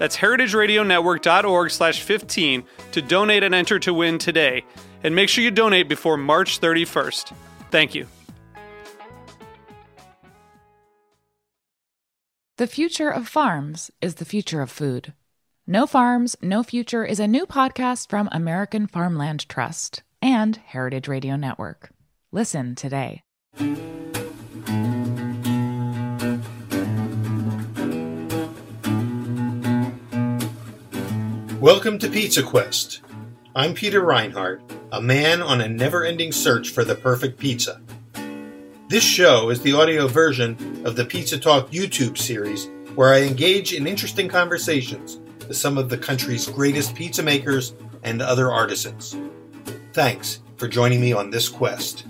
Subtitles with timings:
[0.00, 4.64] That's heritageradionetwork.org slash 15 to donate and enter to win today.
[5.04, 7.34] And make sure you donate before March 31st.
[7.70, 8.06] Thank you.
[12.56, 15.12] The future of farms is the future of food.
[15.66, 21.36] No Farms, No Future is a new podcast from American Farmland Trust and Heritage Radio
[21.36, 21.90] Network.
[22.32, 23.22] Listen today.
[31.60, 33.02] Welcome to Pizza Quest.
[33.54, 37.82] I'm Peter Reinhardt, a man on a never ending search for the perfect pizza.
[38.88, 43.74] This show is the audio version of the Pizza Talk YouTube series where I engage
[43.74, 49.14] in interesting conversations with some of the country's greatest pizza makers and other artisans.
[49.92, 52.06] Thanks for joining me on this quest.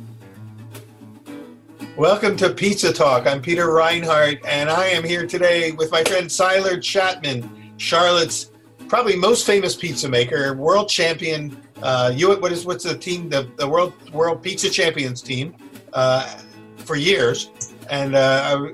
[1.96, 3.26] Welcome to Pizza Talk.
[3.26, 8.49] I'm Peter Reinhardt, and I am here today with my friend Siler Chapman, Charlotte's
[8.90, 11.56] probably most famous pizza maker, world champion.
[11.80, 13.28] Uh, you what is what's the team?
[13.28, 15.54] The, the world world pizza champions team
[15.92, 16.26] uh,
[16.76, 17.50] for years.
[17.88, 18.66] And uh,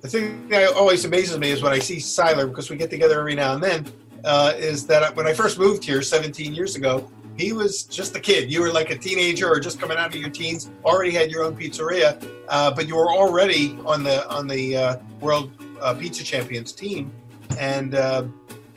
[0.00, 3.20] the thing that always amazes me is when I see Siler because we get together
[3.20, 3.86] every now and then.
[4.24, 8.20] Uh, is that when I first moved here 17 years ago, he was just a
[8.20, 8.50] kid.
[8.50, 10.70] You were like a teenager or just coming out of your teens.
[10.84, 14.96] Already had your own pizzeria, uh, but you were already on the on the uh,
[15.20, 17.12] world uh, pizza champions team,
[17.60, 18.24] and uh,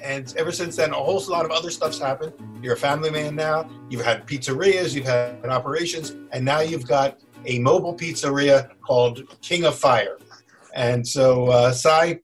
[0.01, 2.33] and ever since then, a whole lot of other stuff's happened.
[2.61, 3.69] You're a family man now.
[3.89, 9.65] You've had pizzerias, you've had operations, and now you've got a mobile pizzeria called King
[9.65, 10.17] of Fire.
[10.73, 12.19] And so, uh, Sai,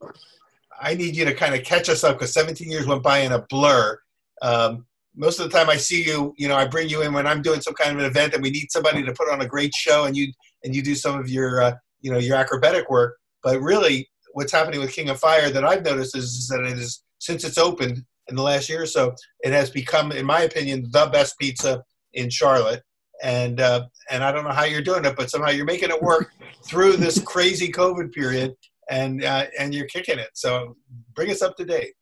[0.79, 3.31] I need you to kind of catch us up because 17 years went by in
[3.31, 3.99] a blur.
[4.41, 4.85] Um,
[5.15, 7.41] most of the time I see you, you know, I bring you in when I'm
[7.41, 9.73] doing some kind of an event and we need somebody to put on a great
[9.73, 10.31] show and you
[10.63, 13.17] and you do some of your, uh, you know, your acrobatic work.
[13.41, 16.77] But really, what's happening with King of Fire that I've noticed is, is that it
[16.77, 20.41] is since it's opened in the last year or so, it has become, in my
[20.41, 21.83] opinion, the best pizza
[22.13, 22.83] in Charlotte.
[23.23, 26.01] And uh, and I don't know how you're doing it, but somehow you're making it
[26.01, 26.33] work
[26.65, 28.53] through this crazy COVID period,
[28.91, 30.29] and uh, and you're kicking it.
[30.33, 30.75] So
[31.15, 31.93] bring us up to date.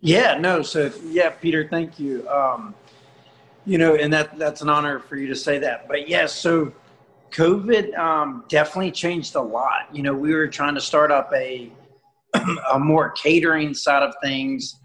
[0.00, 0.62] Yeah, no.
[0.62, 2.26] So yeah, Peter, thank you.
[2.28, 2.74] Um,
[3.66, 5.88] you know, and that that's an honor for you to say that.
[5.88, 6.72] But yes, yeah, so
[7.32, 9.88] COVID um, definitely changed a lot.
[9.92, 11.70] You know, we were trying to start up a
[12.72, 14.76] a more catering side of things,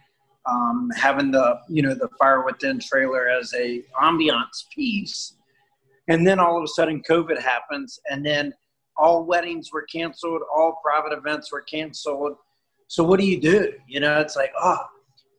[0.46, 5.36] um, having the you know the fire within trailer as a ambiance piece,
[6.08, 8.54] and then all of a sudden COVID happens, and then
[8.98, 12.36] all weddings were canceled, all private events were canceled.
[12.88, 13.74] So what do you do?
[13.88, 14.86] You know, it's like oh.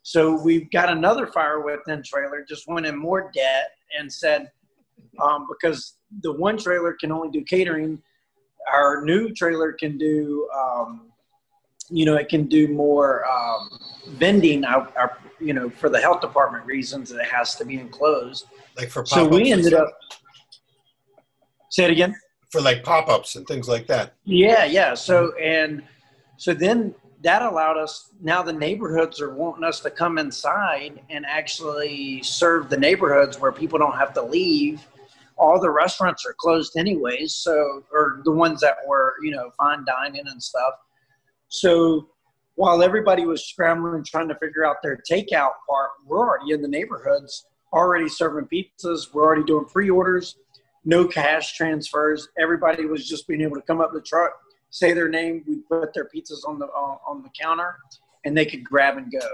[0.05, 4.51] So we've got another fire within trailer, just went in more debt and said,
[5.23, 8.03] um, because the one trailer can only do catering,
[8.73, 11.12] our new trailer can do um,
[11.91, 13.79] you know, it can do more um,
[14.09, 14.65] vending.
[14.65, 18.47] Our, our, you know, for the health department reasons, it has to be enclosed.
[18.77, 19.93] Like for so we ended up.
[21.71, 22.15] Say it again.
[22.51, 24.15] For like pop-ups and things like that.
[24.25, 24.95] Yeah, yeah.
[24.95, 25.83] So and
[26.37, 28.11] so then that allowed us.
[28.21, 33.53] Now the neighborhoods are wanting us to come inside and actually serve the neighborhoods where
[33.53, 34.87] people don't have to leave.
[35.39, 39.85] All the restaurants are closed anyways, so or the ones that were you know fine
[39.85, 40.75] dining and stuff.
[41.53, 42.09] So
[42.55, 46.69] while everybody was scrambling trying to figure out their takeout part, we're already in the
[46.69, 49.13] neighborhoods, already serving pizzas.
[49.13, 50.37] We're already doing pre-orders,
[50.87, 52.27] no cash transfers.
[52.41, 54.33] Everybody was just being able to come up the truck,
[54.71, 57.77] say their name, we put their pizzas on the on, on the counter,
[58.25, 59.29] and they could grab and go.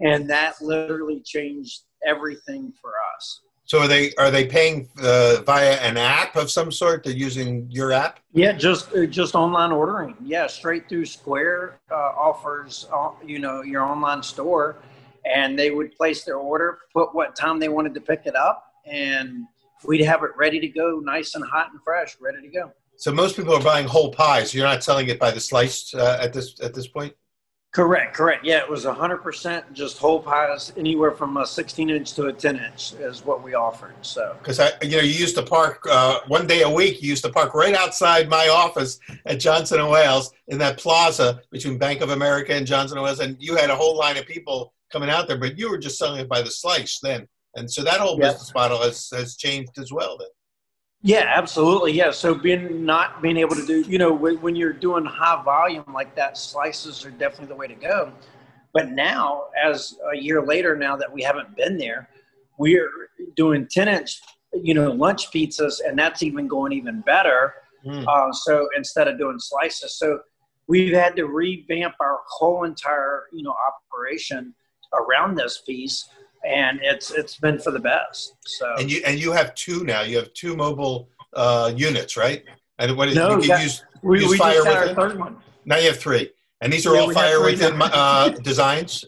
[0.00, 3.40] And that literally changed everything for us.
[3.72, 7.04] So are they are they paying uh, via an app of some sort?
[7.04, 8.20] They're using your app.
[8.34, 10.14] Yeah, just uh, just online ordering.
[10.22, 14.76] Yeah, straight through Square uh, offers uh, you know your online store,
[15.24, 18.62] and they would place their order, put what time they wanted to pick it up,
[18.84, 19.46] and
[19.86, 22.70] we'd have it ready to go, nice and hot and fresh, ready to go.
[22.98, 24.52] So most people are buying whole pies.
[24.52, 27.14] You're not selling it by the slice uh, at this at this point.
[27.72, 28.44] Correct, correct.
[28.44, 32.58] Yeah, it was 100% just whole pies, anywhere from a 16 inch to a 10
[32.58, 33.94] inch is what we offered.
[34.02, 37.00] So, because I, you know, you used to park uh, one day a week.
[37.00, 41.40] You used to park right outside my office at Johnson and Wales in that plaza
[41.50, 44.26] between Bank of America and Johnson and Wales, and you had a whole line of
[44.26, 45.38] people coming out there.
[45.38, 47.26] But you were just selling it by the slice then,
[47.56, 50.18] and so that whole business model has has changed as well.
[50.18, 50.28] Then.
[51.02, 51.92] Yeah, absolutely.
[51.92, 52.12] Yeah.
[52.12, 55.84] So, being not being able to do, you know, when, when you're doing high volume
[55.92, 58.12] like that, slices are definitely the way to go.
[58.72, 62.08] But now, as a year later, now that we haven't been there,
[62.56, 62.88] we're
[63.36, 64.20] doing 10 inch,
[64.54, 67.54] you know, lunch pizzas, and that's even going even better.
[67.84, 68.06] Mm.
[68.06, 70.20] Uh, so instead of doing slices, so
[70.68, 74.54] we've had to revamp our whole entire you know operation
[74.94, 76.08] around this piece,
[76.44, 78.34] and it's it's been for the best.
[78.46, 80.02] So And you and you have two now.
[80.02, 82.44] You have two mobile uh, units, right?
[82.78, 84.80] And what is No, you can that- use we, use we fire just got our
[84.82, 84.96] within?
[84.96, 85.36] third one.
[85.64, 85.76] now.
[85.76, 86.30] You have three,
[86.60, 89.04] and these are Yeah, all fire within uh, designs.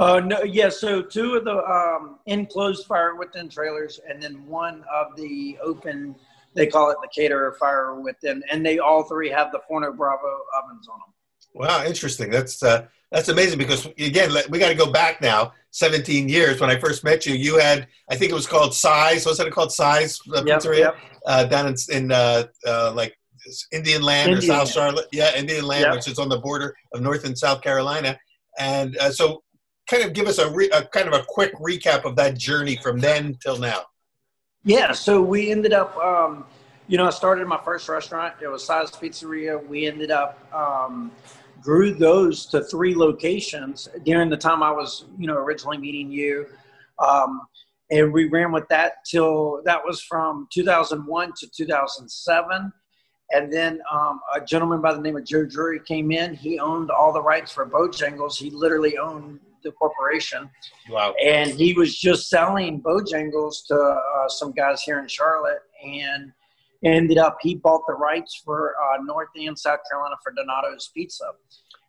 [0.00, 0.68] Uh, no, yeah.
[0.68, 6.14] So two of the um, enclosed fire within trailers, and then one of the open.
[6.54, 10.40] They call it the caterer fire within, and they all three have the Forno Bravo
[10.60, 11.12] ovens on them.
[11.54, 12.30] Wow, interesting.
[12.30, 16.60] That's uh, that's amazing because again, we got to go back now, 17 years.
[16.60, 19.26] When I first met you, you had I think it was called Size.
[19.26, 20.96] Was it called Size uh, Yep, Pizzeria yep.
[21.26, 23.14] Uh, down in, in uh, uh, like
[23.72, 25.06] Indian Land or South Charlotte?
[25.12, 25.94] Yeah, Indian Land, Yep.
[25.94, 28.18] which is on the border of North and South Carolina.
[28.58, 29.42] And uh, so,
[29.88, 32.76] kind of give us a, re- a kind of a quick recap of that journey
[32.76, 33.82] from then till now.
[34.64, 36.44] Yeah, so we ended up, um,
[36.88, 38.34] you know, I started my first restaurant.
[38.42, 39.64] It was Size Pizzeria.
[39.66, 41.10] We ended up um,
[41.60, 46.46] grew those to three locations during the time I was, you know, originally meeting you,
[46.98, 47.42] um,
[47.90, 52.72] and we ran with that till that was from 2001 to 2007.
[53.30, 56.34] And then um, a gentleman by the name of Joe Drury came in.
[56.34, 58.36] He owned all the rights for Bojangles.
[58.36, 60.48] He literally owned the corporation
[60.88, 61.14] Wow.
[61.22, 66.32] and he was just selling Bojangles to uh, some guys here in Charlotte, and
[66.84, 71.24] ended up he bought the rights for uh, North and South Carolina for Donato's Pizza,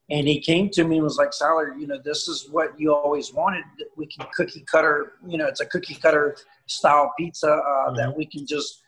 [0.10, 2.94] and he came to me and was like, "Siler, you know, this is what you
[2.94, 3.64] always wanted.
[3.96, 6.36] We can cookie cutter, you know, it's a cookie cutter
[6.68, 8.82] style pizza uh, that we can just."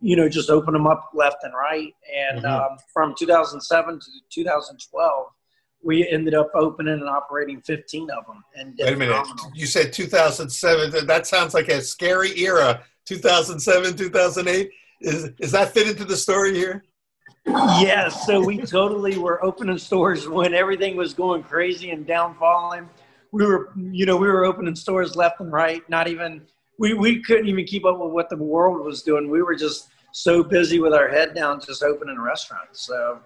[0.00, 1.92] You know, just open them up left and right.
[2.16, 2.48] And Mhm.
[2.48, 5.26] um, from 2007 to 2012,
[5.82, 8.44] we ended up opening and operating 15 of them.
[8.54, 9.12] And Wait a minute.
[9.26, 9.50] phenomenal.
[9.52, 10.92] You said 2007.
[10.92, 12.84] That- That sounds like a scary era.
[13.04, 14.70] 2007, 2008.
[15.04, 16.84] Is is that fit into the story here?
[17.46, 22.88] Yes, so we totally were opening stores when everything was going crazy and downfalling.
[23.32, 25.86] We were, you know, we were opening stores left and right.
[25.90, 26.42] Not even
[26.78, 29.28] we we couldn't even keep up with what the world was doing.
[29.28, 32.80] We were just so busy with our head down, just opening restaurants.
[32.80, 33.20] So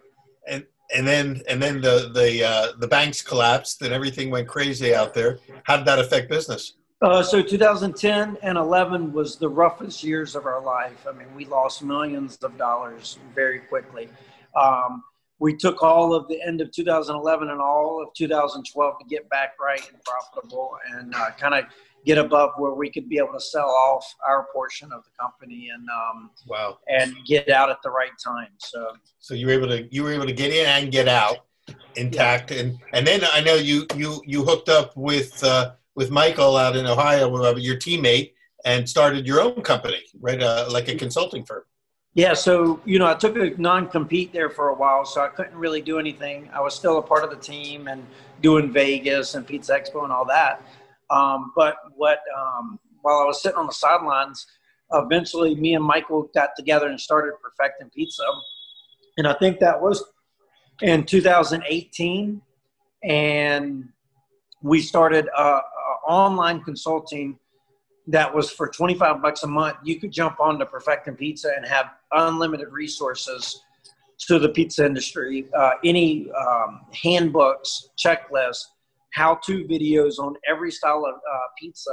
[0.49, 4.95] and and then and then the the uh, the banks collapsed and everything went crazy
[4.95, 5.39] out there.
[5.63, 6.75] How did that affect business?
[7.01, 11.07] Uh, so 2010 and 11 was the roughest years of our life.
[11.09, 14.09] I mean, we lost millions of dollars very quickly.
[14.57, 15.05] Um,
[15.39, 19.51] we took all of the end of 2011 and all of 2012 to get back
[19.61, 21.65] right and profitable and uh, kind of
[22.05, 25.71] get above where we could be able to sell off our portion of the company
[25.73, 26.79] and um, Wow.
[26.89, 28.49] and get out at the right time.
[28.59, 31.39] So So you were able to you were able to get in and get out
[31.95, 36.57] intact, and and then I know you you you hooked up with uh, with Michael
[36.57, 38.31] out in Ohio, uh, your teammate,
[38.65, 40.41] and started your own company, right?
[40.41, 41.65] Uh, like a consulting firm.
[42.15, 45.57] Yeah, so you know, I took a non-compete there for a while, so I couldn't
[45.57, 46.49] really do anything.
[46.55, 48.07] I was still a part of the team and
[48.41, 50.63] doing Vegas and Pizza Expo and all that.
[51.11, 54.47] Um, but what um, while I was sitting on the sidelines,
[54.93, 58.23] eventually me and Michael got together and started Perfecting Pizza,
[59.17, 60.05] and I think that was
[60.81, 62.41] in 2018,
[63.03, 63.89] and
[64.63, 65.61] we started uh, uh,
[66.09, 67.39] online consulting
[68.11, 71.67] that was for 25 bucks a month you could jump on to perfecting pizza and
[71.67, 73.61] have unlimited resources
[74.19, 78.65] to the pizza industry uh, any um, handbooks checklists
[79.13, 81.91] how-to videos on every style of uh, pizza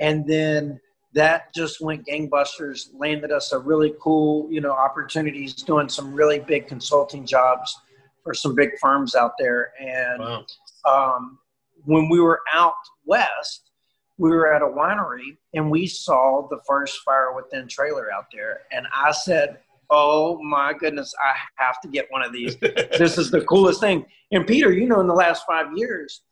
[0.00, 0.80] and then
[1.12, 6.38] that just went gangbusters landed us a really cool you know opportunities doing some really
[6.40, 7.78] big consulting jobs
[8.24, 10.44] for some big firms out there and Wow.
[10.88, 11.38] um,
[11.84, 12.74] when we were out
[13.06, 13.70] west,
[14.18, 18.60] we were at a winery and we saw the first fire within trailer out there.
[18.72, 19.58] And I said,
[19.88, 22.56] Oh my goodness, I have to get one of these.
[22.60, 24.04] this is the coolest thing.
[24.32, 26.22] And Peter, you know, in the last five years,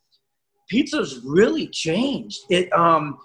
[0.69, 2.39] pizza's really changed.
[2.49, 3.17] It, um,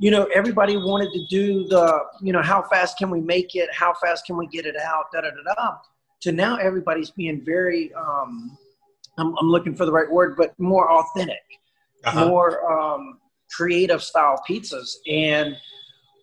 [0.00, 3.68] you know, everybody wanted to do the, you know, how fast can we make it?
[3.72, 5.06] How fast can we get it out?
[5.12, 5.76] Da da da da.
[6.22, 8.56] To now, everybody's being very, um,
[9.18, 11.42] I'm, I'm looking for the right word, but more authentic,
[12.04, 12.28] uh-huh.
[12.28, 13.18] more um,
[13.50, 14.96] creative style pizzas.
[15.10, 15.56] And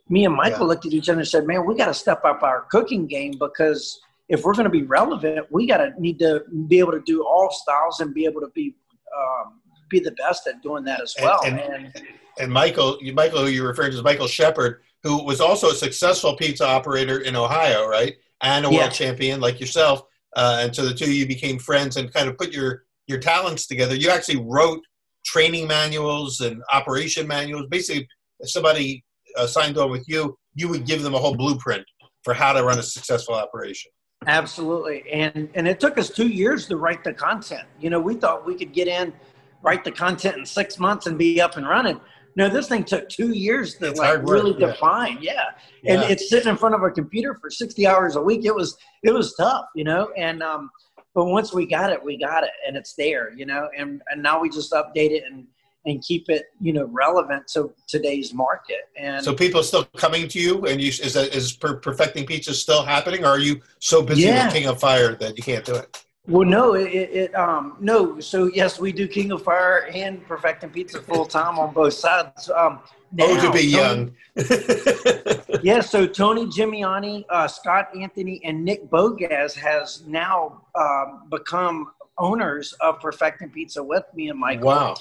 [0.10, 0.68] me and Michael yeah.
[0.68, 3.34] looked at each other and said, "Man, we got to step up our cooking game
[3.40, 7.02] because if we're going to be relevant, we got to need to be able to
[7.06, 8.76] do all styles and be able to be
[9.18, 12.06] um, be the best at doing that as well." And, and, and,
[12.40, 16.36] and Michael, Michael, who you're referring to is Michael Shepard, who was also a successful
[16.36, 18.90] pizza operator in Ohio, right, and a world yeah.
[18.90, 20.04] champion like yourself.
[20.36, 23.20] Uh, and so the two of you became friends and kind of put your your
[23.20, 23.96] talents together.
[23.96, 24.82] You actually wrote
[25.26, 27.66] training manuals and operation manuals.
[27.70, 28.08] Basically,
[28.40, 29.04] if somebody
[29.38, 31.84] uh, signed on with you, you would give them a whole blueprint
[32.24, 33.92] for how to run a successful operation.
[34.28, 37.68] Absolutely, and and it took us two years to write the content.
[37.80, 39.14] You know, we thought we could get in,
[39.62, 42.00] write the content in six months and be up and running.
[42.38, 45.20] No, this thing took two years to it's like really work, define.
[45.22, 45.44] Yeah.
[45.84, 45.94] yeah.
[45.94, 48.46] and it's sitting in front of a computer for sixty hours a week.
[48.46, 50.12] It was it was tough, you know.
[50.18, 50.70] And um,
[51.16, 53.70] but once we got it, we got it, and it's there, you know.
[53.76, 55.48] And and now we just update it and
[55.86, 60.28] and keep it you know relevant to today's market and so people are still coming
[60.28, 64.02] to you and you is that is perfecting pizza still happening or are you so
[64.02, 64.46] busy yeah.
[64.46, 68.20] with king of fire that you can't do it well no it, it um no
[68.20, 72.50] so yes we do king of fire and perfecting pizza full time on both sides
[72.50, 72.80] um
[73.12, 74.16] now, oh to be Tony, young
[75.64, 82.74] yeah so tony Gemignani, uh, scott anthony and nick Bogacz has now um, become owners
[82.82, 84.96] of perfecting pizza with me and michael wow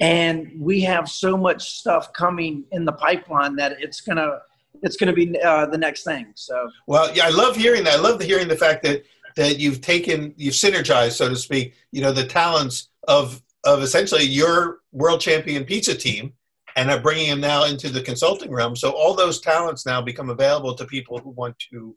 [0.00, 4.40] and we have so much stuff coming in the pipeline that it's gonna
[4.82, 6.32] it's gonna be uh, the next thing.
[6.34, 7.94] So well, yeah, I love hearing that.
[7.94, 9.04] I love hearing the fact that
[9.36, 11.74] that you've taken you've synergized, so to speak.
[11.92, 16.32] You know, the talents of of essentially your world champion pizza team
[16.76, 18.76] and are bringing them now into the consulting realm.
[18.76, 21.96] So all those talents now become available to people who want to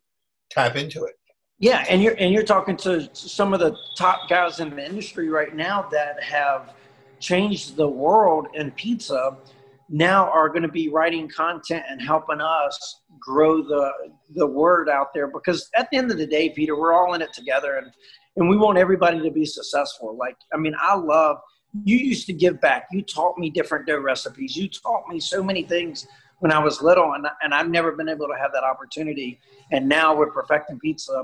[0.50, 1.16] tap into it.
[1.60, 5.30] Yeah, and you're and you're talking to some of the top guys in the industry
[5.30, 6.74] right now that have
[7.20, 9.38] changed the world in pizza
[9.90, 13.92] now are going to be writing content and helping us grow the
[14.36, 17.22] the word out there because at the end of the day peter we're all in
[17.22, 17.92] it together and
[18.36, 21.38] and we want everybody to be successful like i mean i love
[21.86, 25.42] you used to give back you taught me different dough recipes you taught me so
[25.44, 26.08] many things
[26.40, 29.40] when i was little and, and i've never been able to have that opportunity
[29.72, 31.24] and now with perfecting pizza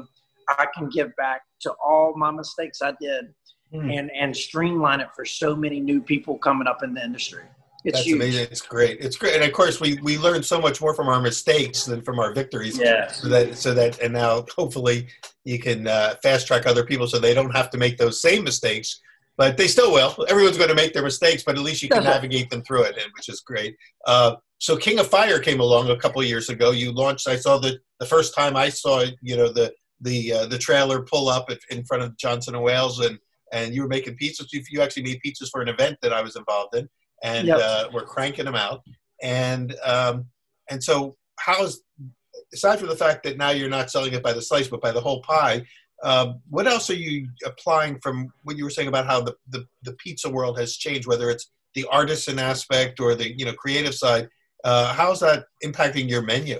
[0.50, 3.34] i can give back to all my mistakes i did
[3.74, 3.98] mm.
[3.98, 7.44] and and streamline it for so many new people coming up in the industry.
[7.86, 8.16] It's That's huge.
[8.16, 8.48] amazing.
[8.52, 9.00] It's great.
[9.00, 9.36] It's great.
[9.36, 12.34] And of course, we, we learn so much more from our mistakes than from our
[12.34, 12.78] victories.
[12.78, 13.08] Yeah.
[13.12, 15.08] So that, so that, and now hopefully
[15.46, 18.44] you can uh, fast track other people so they don't have to make those same
[18.44, 19.00] mistakes.
[19.38, 20.26] But they still will.
[20.28, 22.96] Everyone's going to make their mistakes, but at least you can navigate them through it,
[23.16, 23.78] which is great.
[24.06, 26.72] Uh, so King of Fire came along a couple of years ago.
[26.72, 27.26] You launched.
[27.28, 31.04] I saw the the first time I saw you know the the uh, the trailer
[31.04, 33.18] pull up in front of Johnson and Wales, and
[33.54, 34.48] and you were making pizzas.
[34.52, 36.90] You actually made pizzas for an event that I was involved in,
[37.24, 37.60] and yep.
[37.62, 38.84] uh, we're cranking them out.
[39.22, 40.26] And um,
[40.70, 41.82] and so, how's
[42.54, 44.92] aside from the fact that now you're not selling it by the slice, but by
[44.92, 45.66] the whole pie?
[46.04, 49.66] Um, what else are you applying from what you were saying about how the, the,
[49.84, 53.94] the pizza world has changed, whether it's the artisan aspect or the you know creative
[53.94, 54.30] side?
[54.64, 56.60] Uh, how's that impacting your menu?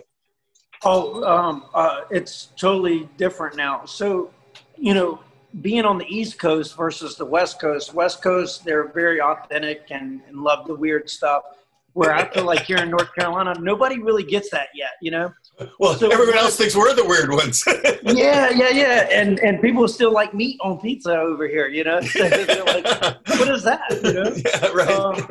[0.84, 3.86] Oh, um, uh, it's totally different now.
[3.86, 4.32] So,
[4.78, 5.20] you know,
[5.62, 10.22] being on the East Coast versus the West Coast, West Coast, they're very authentic and,
[10.28, 11.44] and love the weird stuff.
[11.94, 15.34] Where I feel like here in North Carolina, nobody really gets that yet, you know.
[15.80, 17.64] Well, so, everyone else thinks we're the weird ones.
[18.04, 22.00] yeah, yeah, yeah, and and people still like meat on pizza over here, you know.
[22.10, 22.24] So
[22.66, 22.86] like,
[23.28, 23.82] what is that?
[24.04, 24.32] You know.
[24.46, 24.90] Yeah, right.
[24.90, 25.28] Um,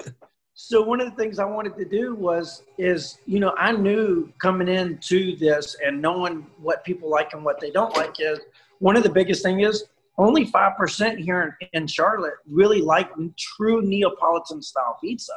[0.55, 4.31] so one of the things I wanted to do was is you know I knew
[4.41, 8.41] coming into this and knowing what people like and what they don't like is
[8.81, 9.85] one of the biggest thing is
[10.19, 15.33] only 5% here in, in Charlotte really like true Neapolitan style pizza.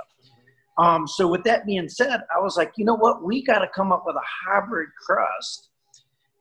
[0.78, 3.24] Um, so with that being said, I was like, you know what?
[3.24, 5.70] We got to come up with a hybrid crust.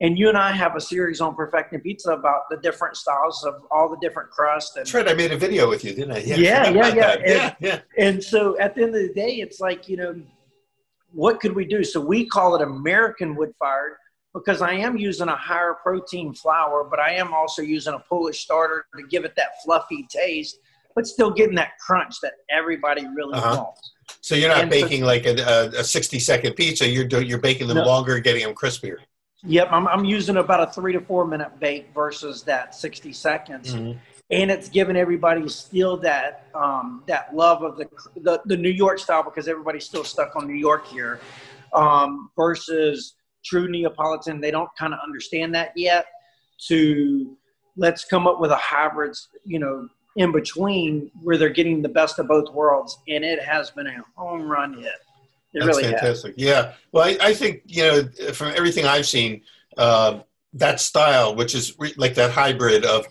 [0.01, 3.61] And you and I have a series on perfecting pizza about the different styles of
[3.69, 4.75] all the different crusts.
[4.75, 5.07] And, That's right.
[5.07, 6.19] I made a video with you, didn't I?
[6.19, 6.93] Yeah, yeah, yeah.
[6.95, 7.11] Yeah.
[7.11, 7.79] And, yeah, yeah.
[7.99, 10.19] And so at the end of the day, it's like, you know,
[11.11, 11.83] what could we do?
[11.83, 13.97] So we call it American wood fired
[14.33, 18.41] because I am using a higher protein flour, but I am also using a poolish
[18.41, 20.57] starter to give it that fluffy taste,
[20.95, 23.63] but still getting that crunch that everybody really uh-huh.
[23.63, 23.91] wants.
[24.21, 26.87] So you're not and baking so, like a, a, 60 second pizza.
[26.87, 27.85] You're doing, you're baking them no.
[27.85, 28.97] longer, getting them crispier.
[29.43, 33.73] Yep, I'm, I'm using about a three to four minute bake versus that 60 seconds.
[33.73, 33.97] Mm-hmm.
[34.29, 38.99] and it's given everybody still that um, that love of the, the, the New York
[38.99, 41.19] style because everybody's still stuck on New York here
[41.73, 44.41] um, versus true Neapolitan.
[44.41, 46.05] They don't kind of understand that yet.
[46.67, 47.35] To
[47.75, 52.19] let's come up with a hybrid, you know, in between where they're getting the best
[52.19, 54.85] of both worlds, and it has been a home run hit.
[55.53, 56.35] It That's really fantastic.
[56.37, 56.43] has.
[56.43, 56.73] Yeah.
[56.91, 59.41] Well, I, I think you know from everything I've seen,
[59.77, 60.19] uh,
[60.53, 63.07] that style, which is re- like that hybrid of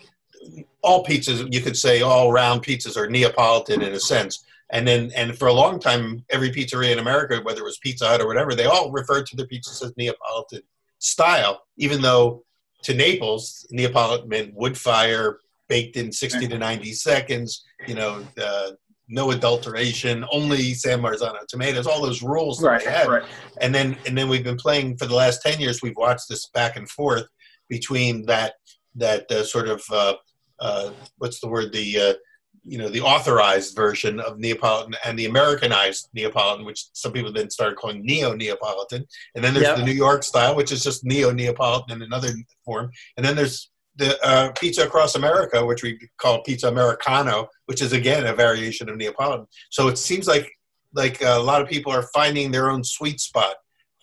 [0.82, 4.44] all pizzas, you could say all round pizzas are Neapolitan in a sense.
[4.73, 8.07] And then, and for a long time, every pizzeria in America, whether it was Pizza
[8.07, 10.62] Hut or whatever, they all referred to their pizzas as Neapolitan
[10.99, 12.45] style, even though
[12.85, 18.71] to Naples, Neapolitan meant wood fire, baked in 60 to 90 seconds, you know, uh,
[19.09, 23.09] no adulteration, only San Marzano tomatoes, all those rules that Right, they had.
[23.09, 23.23] right.
[23.61, 26.49] And then, and then we've been playing for the last 10 years, we've watched this
[26.55, 27.27] back and forth
[27.69, 28.55] between that,
[28.95, 30.15] that uh, sort of, uh,
[30.61, 32.15] uh, what's the word, the, uh,
[32.64, 37.50] you know, the authorized version of Neapolitan and the Americanized Neapolitan, which some people then
[37.50, 39.07] started calling Neo Neapolitan.
[39.35, 39.76] And then there's Yeah.
[39.76, 42.31] the New York style, which is just Neo Neapolitan in another
[42.64, 42.90] form.
[43.17, 47.93] And then there's the uh, pizza across America, which we call pizza Americano, which is
[47.93, 49.47] again a variation of Neapolitan.
[49.71, 50.50] So it seems like
[50.93, 53.57] like a lot of people are finding their own sweet spot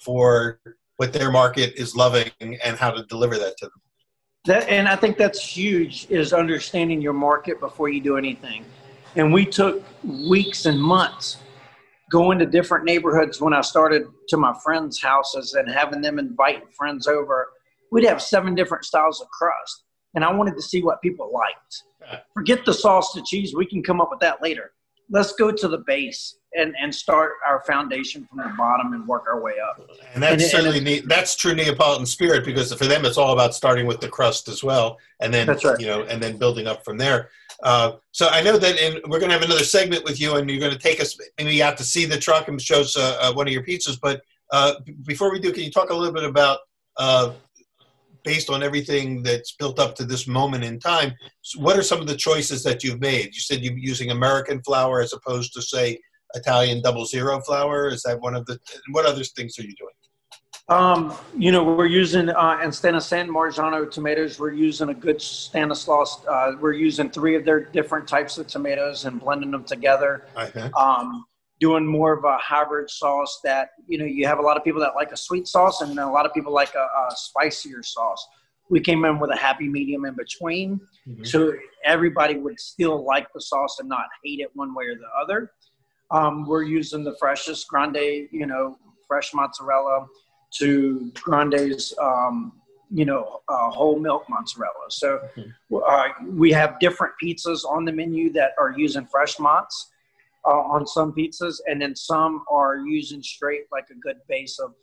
[0.03, 0.59] for
[0.97, 3.81] what their market is loving and how to deliver that to them.
[4.47, 8.63] That, and I think that's huge is understanding your market before you do anything.
[9.17, 11.37] And we took weeks and months
[12.09, 16.63] going to different neighborhoods when I started to my friends' houses and having them invite
[16.73, 17.49] friends over.
[17.91, 19.83] We'd have seven different styles of crust.
[20.15, 22.21] And I wanted to see what people liked.
[22.33, 23.53] Forget the sauce to cheese.
[23.53, 24.71] We can come up with that later.
[25.09, 29.25] Let's go to the base and, and start our foundation from the bottom and work
[29.27, 29.79] our way up.
[30.13, 33.33] And that's And it- certainly ne- that's true Neapolitan spirit because for them it's all
[33.33, 35.79] about starting with the crust as well, and then That's right.
[35.79, 37.29] you know, and then building up from there.
[37.63, 40.49] Uh, so I know that, and we're going to have another segment with you, and
[40.49, 43.17] you're going to take us maybe out to see the truck and show us uh,
[43.21, 43.97] uh, one of your pizzas.
[44.01, 44.21] But
[44.51, 46.59] uh, b- before we do, can you talk a little bit about,
[46.97, 47.31] uh,
[48.27, 51.13] based on everything that's built up to this moment in time,
[51.55, 53.27] what are some of the choices that you've made?
[53.27, 55.97] You said you're using American flour as opposed to say
[56.35, 57.87] Italian double zero flour.
[57.87, 58.59] Is that one of the?
[58.91, 59.93] What other things are you doing?
[60.67, 65.21] Um, you know, we're using uh, instead of San Marzano tomatoes, we're using a good
[65.21, 66.25] Stanislaus.
[66.27, 70.25] Uh, we're using three of their different types of tomatoes and blending them together.
[70.35, 70.69] Okay.
[70.77, 71.25] Um,
[71.59, 74.79] doing more of a hybrid sauce that you know you have a lot of people
[74.81, 78.27] that like a sweet sauce and a lot of people like a, a spicier sauce.
[78.69, 81.25] We came in with a happy medium in between, Mhm.
[81.25, 81.53] so
[81.85, 85.51] everybody would still like the sauce and not hate it one way or the other.
[86.11, 90.05] Um, we're using the freshest grande, you know, fresh mozzarella
[90.59, 92.53] to grande's, um,
[92.91, 94.85] you know, uh, whole milk mozzarella.
[94.89, 95.19] So
[95.85, 99.73] uh, we have different pizzas on the menu that are using fresh mozz
[100.47, 104.73] uh, on some pizzas, and then some are using straight like a good base of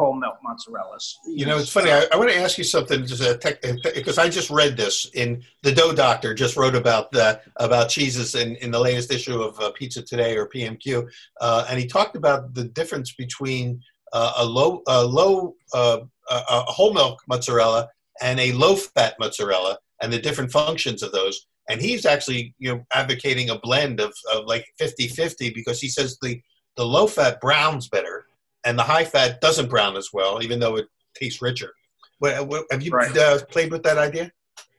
[0.00, 1.12] whole milk mozzarellas.
[1.26, 1.90] You know, it's funny.
[1.92, 5.92] I, I want to ask you something, because I just read this in the Dough
[5.92, 6.32] Doctor.
[6.34, 10.36] Just wrote about the about cheeses in, in the latest issue of uh, Pizza Today
[10.36, 11.06] or PMQ,
[11.40, 13.80] uh, and he talked about the difference between
[14.12, 17.88] uh, a low a low uh, a whole milk mozzarella
[18.22, 21.46] and a low fat mozzarella, and the different functions of those.
[21.70, 26.18] And he's actually you know advocating a blend of, of like 50-50 because he says
[26.20, 26.40] the
[26.76, 28.26] the low fat browns better
[28.64, 31.72] and the high fat doesn't brown as well, even though it tastes richer.
[32.18, 33.16] What, what, have you Right.
[33.16, 34.30] uh, played with that idea?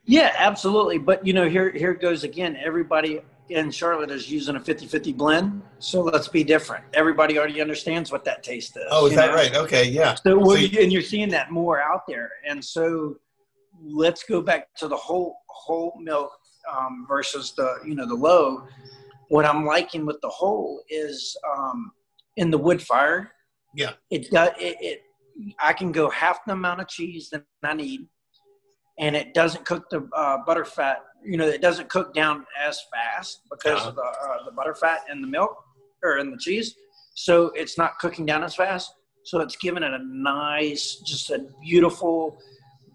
[0.06, 0.97] Yeah, absolutely.
[0.97, 2.58] But you know, here here it goes again.
[2.63, 6.86] Everybody in Charlotte is using a 50-50 blend, so let's be different.
[6.93, 8.84] Everybody already understands what that taste is.
[8.91, 9.36] Oh, is that know?
[9.36, 9.54] right?
[9.56, 10.15] Okay, yeah.
[10.15, 12.32] So, So you, and you're seeing that more out there.
[12.47, 13.17] And so,
[13.84, 16.32] let's go back to the whole whole milk
[16.71, 18.67] um, versus the you know the low.
[19.30, 21.91] What I'm liking with the whole is um,
[22.36, 23.32] in the wood fire.
[23.76, 23.93] Yeah.
[24.10, 25.02] It does it, it.
[25.60, 28.02] I can go half the amount of cheese that I need,
[29.00, 31.04] and it doesn't cook the uh, butter fat.
[31.24, 33.89] You know, it doesn't cook down as fast because Uh-huh.
[33.89, 35.56] of the uh, the butter fat in the milk
[36.04, 36.76] or in the cheese.
[37.15, 38.91] So it's not cooking down as fast.
[39.24, 42.38] So it's giving it a nice, just a beautiful,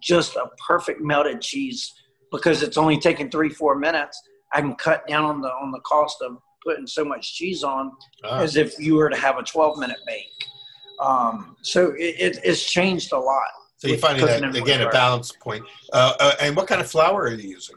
[0.01, 1.93] just a perfect melted cheese
[2.31, 4.21] because it's only taking three, four minutes.
[4.53, 7.91] I can cut down on the on the cost of putting so much cheese on
[8.23, 10.45] Ah, as if you were to have a 12 minute bake.
[10.99, 13.47] Um, so it, it, it's changed a lot.
[13.77, 15.63] so you're finding that again a balance point.
[15.93, 17.75] Uh, uh, and what kind of flour are you using?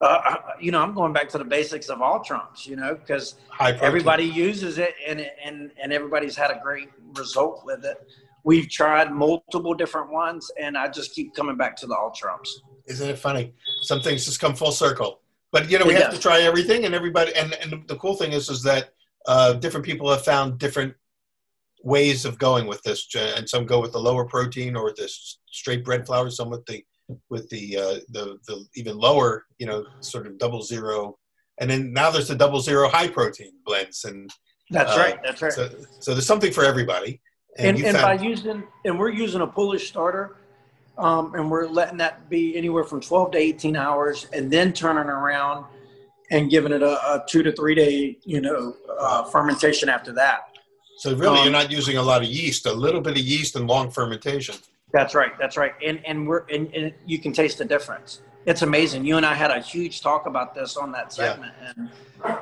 [0.00, 3.36] Uh, you know, I'm going back to the basics of all trumps, you know, because
[3.86, 7.96] everybody uses it and, it- and, and everybody's had a great result with it.
[8.44, 12.60] We've tried multiple different ones and I just keep coming back to the all trumps.
[12.86, 13.54] Isn't it funny?
[13.82, 15.20] Some things just come full circle.
[15.52, 17.34] But you know, we It have to try everything, and everybody.
[17.34, 18.90] And and the cool thing is, is that
[19.26, 20.94] uh, different people have found different
[21.82, 25.38] ways of going with this, and some go with the lower protein or with this
[25.50, 26.28] straight bread flour.
[26.30, 26.84] Some with the
[27.30, 31.18] with the uh, the the even lower, you know, sort of double zero.
[31.60, 34.28] And then now there's the double zero high protein blends, and
[34.70, 35.18] That's Uh, right.
[35.22, 35.52] That's right.
[35.52, 35.70] so
[36.00, 37.20] so there's something for everybody.
[37.58, 40.36] and, you and by using and we're using a poolish starter,
[40.98, 45.08] um, and we're letting that be anywhere from 12 to 18 hours, and then turning
[45.10, 45.64] around
[46.30, 50.48] and giving it a, a two to three day, you know, uh, fermentation after that.
[50.98, 52.66] so really, um, you're not using a lot of yeast.
[52.66, 54.54] A little bit of yeast and long fermentation.
[54.92, 55.32] That's right.
[55.38, 55.72] That's right.
[55.84, 58.22] And and we're and, and you can taste the difference.
[58.46, 59.04] It's amazing.
[59.04, 61.32] You and I had a huge talk about this on that Yeah.
[61.32, 61.90] segment, and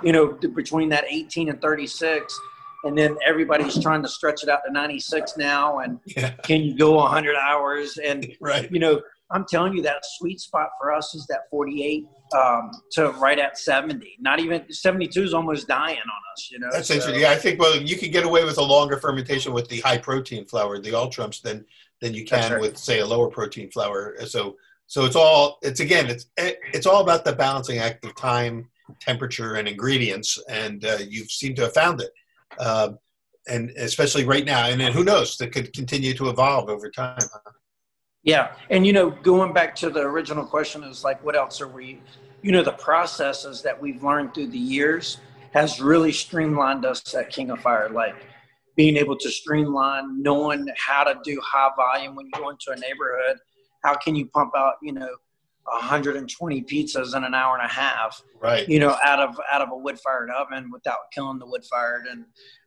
[0.02, 2.40] you know, between that 18 and 36,
[2.84, 5.78] and then everybody's trying to stretch it out to 96 now.
[5.78, 7.98] And Yeah, can you go 100 hours?
[7.98, 8.70] And right.
[8.70, 12.04] you know, I'm telling you that sweet spot for us is that 48
[12.38, 14.16] um, to right at 70.
[14.20, 16.48] Not even 72 is almost dying on us.
[16.50, 17.22] You know, That's So- interesting.
[17.22, 19.98] Yeah, I think well, you could get away with a longer fermentation with the high
[19.98, 21.64] protein flour, the All Trumps, than
[22.00, 22.60] than you can right.
[22.60, 24.16] with say a lower protein flour.
[24.26, 28.68] So so it's all it's again it's it's all about the balancing act of time,
[29.00, 32.10] temperature, and ingredients, and uh, you seem to have found it.
[32.58, 32.98] Um
[33.48, 35.36] and especially right now, and then who knows?
[35.38, 37.18] That could continue to evolve over time.
[38.22, 41.68] Yeah, and you know, going back to the original question is like, what else are
[41.68, 42.00] we?
[42.42, 45.18] You know, the processes that we've learned through the years
[45.54, 47.88] has really streamlined us at King of Fire.
[47.88, 48.14] Like
[48.76, 52.76] being able to streamline, knowing how to do high volume when you go into a
[52.76, 53.38] neighborhood.
[53.84, 55.08] How can you pump out, you know,
[55.64, 58.22] 120 pizzas in an hour and a half?
[58.40, 58.68] Right.
[58.68, 62.06] you know, out of out of a wood fired oven without killing the wood fired.
[62.10, 62.24] And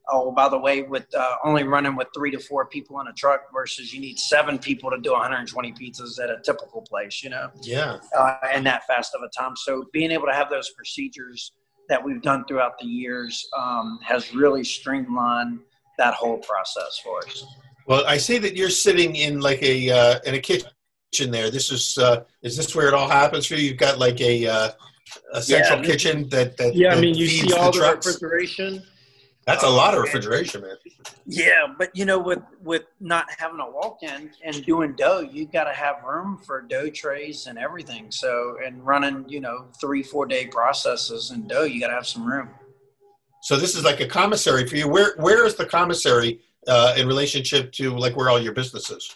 [0.10, 3.14] oh, by the way, with uh, only running with three to four people in a
[3.14, 7.30] truck versus you need seven people to do 120 pizzas at a typical place, you
[7.30, 7.98] know, Yeah.
[8.18, 9.56] uh, in that fast of a time.
[9.58, 11.52] So being able to have those procedures
[11.90, 15.60] that we've done throughout the years um, has really streamlined
[15.98, 17.46] that whole process for us.
[17.88, 20.70] Well, I see that you're sitting in like a uh, in a kitchen
[21.20, 21.50] there.
[21.50, 23.70] This is uh, is this where it all happens for you?
[23.70, 24.70] You've got like a uh,
[25.34, 28.06] a central this- kitchen that that Yeah, I mean, you see all the, trucks.
[28.08, 28.84] refrigeration.
[29.46, 30.76] That's a lot of refrigeration, man.
[31.28, 35.66] Yeah, but you know, with with not having a walk-in and doing dough, you got
[35.66, 38.10] to have room for dough trays and everything.
[38.10, 42.08] So, and running, you know, three four day processes and dough, you got to have
[42.08, 42.50] some room.
[43.44, 44.88] So this is like a commissary for you.
[44.88, 49.14] Where where is the commissary uh, in relationship to like where all your businesses?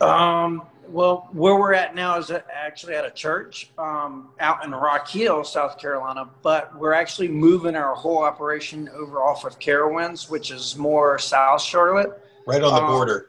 [0.00, 5.08] Um, well, where we're at now is actually at a church um, out in Rock
[5.08, 10.50] Hill, South Carolina, but we're actually moving our whole operation over off of Carowinds, which
[10.50, 12.10] is more South Charlotte.
[12.46, 13.26] Right on the Um, border.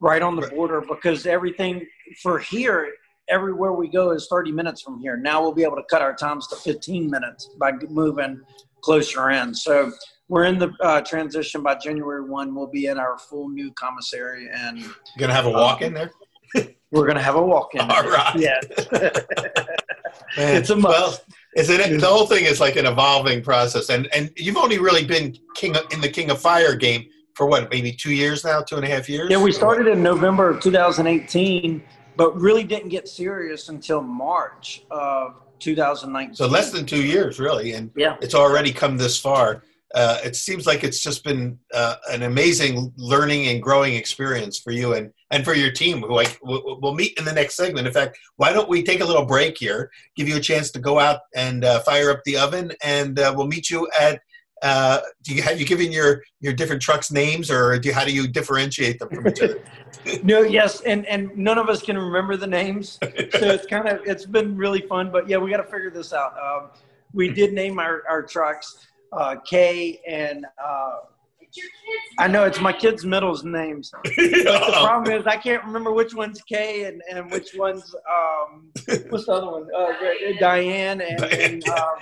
[0.00, 1.86] right on the border because everything
[2.22, 2.92] for here
[3.28, 6.14] everywhere we go is 30 minutes from here now we'll be able to cut our
[6.14, 8.38] times to 15 minutes by moving
[8.82, 9.90] closer in so
[10.28, 14.48] we're in the uh, transition by january 1 we'll be in our full new commissary
[14.52, 16.10] and You gonna have a walk in there?
[16.94, 18.36] we're going to have a walk-in All right.
[18.36, 18.60] yeah
[20.36, 20.94] It's a must.
[20.98, 21.20] Well,
[21.56, 22.00] isn't it?
[22.00, 25.76] The whole thing is like an evolving process, and and you've only really been king
[25.76, 28.84] of, in the King of Fire game for what, maybe two years now, two and
[28.84, 29.28] a half years.
[29.30, 31.82] yeah we started in november of 2018
[32.16, 37.72] but really didn't get serious until march of 2019 So less than two years, really,
[37.72, 39.62] and yeah it's already come this far.
[39.94, 44.72] Uh, it seems like it's just been uh, an amazing learning and growing experience for
[44.72, 47.88] you and, and for your team, who I, we'll we'll meet in the next segment.
[47.88, 50.78] In fact, why don't we take a little break here, give you a chance to
[50.78, 54.20] go out and uh, fire up the oven, and uh, we'll meet you at.
[54.62, 58.04] Uh, do you have you given your your different trucks names, or do you, how
[58.04, 59.62] do you differentiate them from each other?
[60.22, 64.00] No, yes, and and none of us can remember the names, so it's kind of
[64.04, 65.10] it's been really fun.
[65.10, 66.34] But yeah, we got to figure this out.
[66.38, 66.68] Um,
[67.14, 70.96] we did name our our trucks uh, K and uh,
[72.18, 76.14] I know it's my kids' middles names, but the problem is I can't remember which
[76.14, 78.70] one's K and, and which one's um,
[79.08, 79.68] what's the other one?
[79.76, 79.92] Uh,
[80.38, 81.96] Diane and and, um,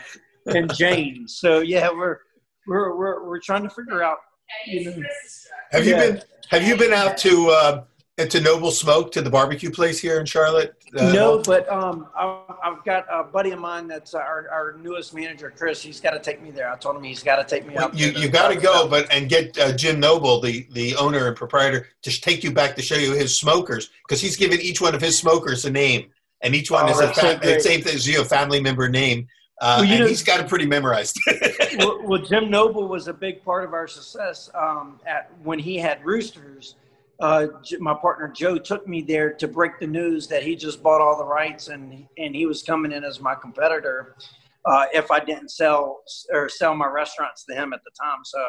[0.47, 1.27] and Jane.
[1.29, 2.19] So yeah, we're
[2.67, 4.19] we're we're we're trying to figure out.
[4.67, 5.03] You know,
[5.71, 6.07] have you Yeah.
[6.11, 7.85] been Have you been out to uh,
[8.31, 10.75] to Noble Smoke to the barbecue place here in Charlotte?
[10.97, 15.53] Uh, no, but um, I've got a buddy of mine that's our, our newest manager,
[15.57, 15.83] Chris.
[15.83, 16.71] He's got to take me there.
[16.71, 17.97] I told him he's got to take me Well, out.
[17.97, 21.37] you you got to go, but and get uh, Jim Noble, the the owner and
[21.37, 24.95] proprietor, to take you back to show you his smokers because he's given each one
[24.95, 26.11] of his smokers a name,
[26.43, 28.89] and each one Oh, is a that's so same thing as you, a family member
[28.89, 29.27] name,
[29.63, 31.19] uh, Well, you and know- he's got it pretty memorized.
[31.79, 35.79] well, well, Jim Noble was a big part of our success um, at when he
[35.79, 36.75] had Roosters.
[37.21, 37.47] Uh,
[37.79, 41.17] my partner Joe took me there to break the news that he just bought all
[41.17, 44.17] the rights and and he was coming in as my competitor.
[44.65, 48.21] uh, if I didn't sell or sell my restaurants to him at the time.
[48.25, 48.41] So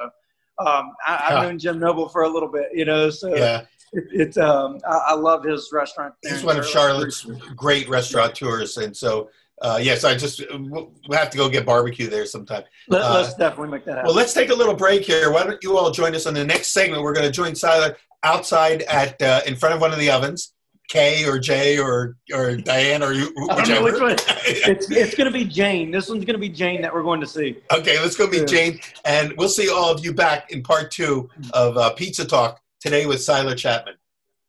[0.60, 3.10] um, I, have known Jim Noble for a little bit, you know.
[3.10, 3.66] So yeah.
[3.94, 6.14] It, it's um, I, I, love his restaurant.
[6.24, 9.30] He's one of Charlotte's great restaurateurs, and so
[9.62, 12.64] uh, yes, I just we'll have to go get barbecue there sometime.
[12.88, 14.08] Let, us uh, definitely make that happen.
[14.08, 15.32] Well, let's take a little break here.
[15.32, 17.04] Why don't you all join us on the next segment?
[17.04, 20.54] We're going to join Siler outside at uh, in front of one of the ovens.
[20.90, 23.84] K or J or or Diane or you, whichever.
[23.84, 24.12] which one.
[24.46, 25.92] it's it's going to be Jane.
[25.92, 27.58] This one's going to be Jane that we're going to see.
[27.72, 28.46] Okay, let's go meet yeah.
[28.46, 32.60] Jane, and we'll see all of you back in part two of uh, Pizza Talk
[32.82, 33.96] today with Siler Chapman.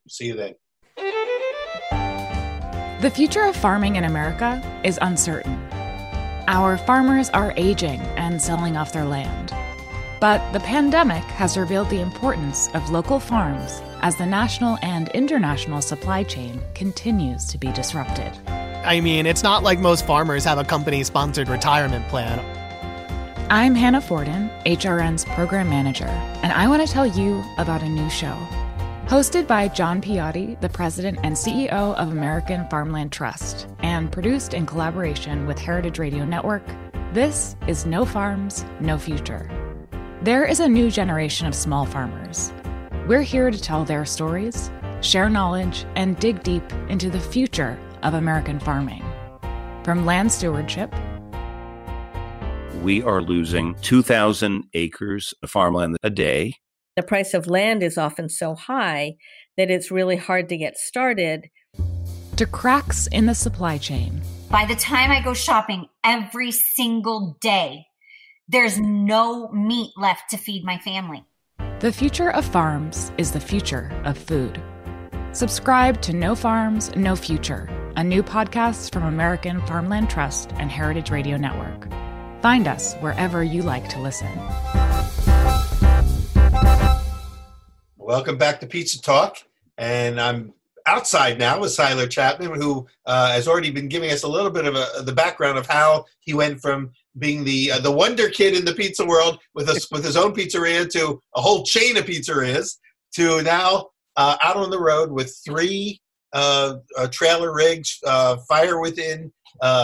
[0.08, 0.54] See you then.
[3.00, 5.54] The future of farming in America is uncertain.
[6.46, 9.54] Our farmers are aging and selling off their land.
[10.20, 15.82] But the pandemic has revealed the importance of local farms as the national and international
[15.82, 18.32] supply chain continues to be disrupted.
[18.48, 22.38] I mean, it's not like most farmers have a company sponsored retirement plan.
[23.50, 28.08] I'm Hannah Forden, HRN's program manager, and I want to tell you about a new
[28.10, 28.36] show.
[29.06, 34.64] Hosted by John Piotti, the president and CEO of American Farmland Trust, and produced in
[34.64, 36.62] collaboration with Heritage Radio Network,
[37.12, 39.63] this is No Farms, No Future.
[40.24, 42.50] There is a new generation of small farmers.
[43.06, 44.70] We're here to tell their stories,
[45.02, 49.04] share knowledge, and dig deep into the future of American farming.
[49.84, 50.90] From land stewardship,
[52.82, 56.54] we are losing 2,000 acres of farmland a day
[56.96, 59.16] the price of land is often so high
[59.56, 61.50] that it's really hard to get started.
[62.36, 64.22] To cracks in the supply chain.
[64.48, 67.86] By the time I go shopping every single day,
[68.48, 71.24] there's no meat left to feed my family.
[71.80, 74.60] The future of farms is the future of food.
[75.32, 81.10] Subscribe to No Farms, No Future, a new podcast from American Farmland Trust and Heritage
[81.10, 81.88] Radio Network.
[82.42, 84.28] Find us wherever you like to listen.
[87.96, 89.38] Welcome back to Pizza Talk.
[89.78, 90.52] And I'm
[90.86, 94.66] outside now with Siler Chapman, who uh, has already been giving us a little bit
[94.66, 98.56] of a, the background of how he went from being the uh, the wonder kid
[98.56, 102.04] in the pizza world with us with his own pizzeria to a whole chain of
[102.04, 102.78] pizzerias
[103.14, 106.00] to now uh, out on the road with three
[106.32, 109.32] uh, uh, trailer rigs, uh, fire within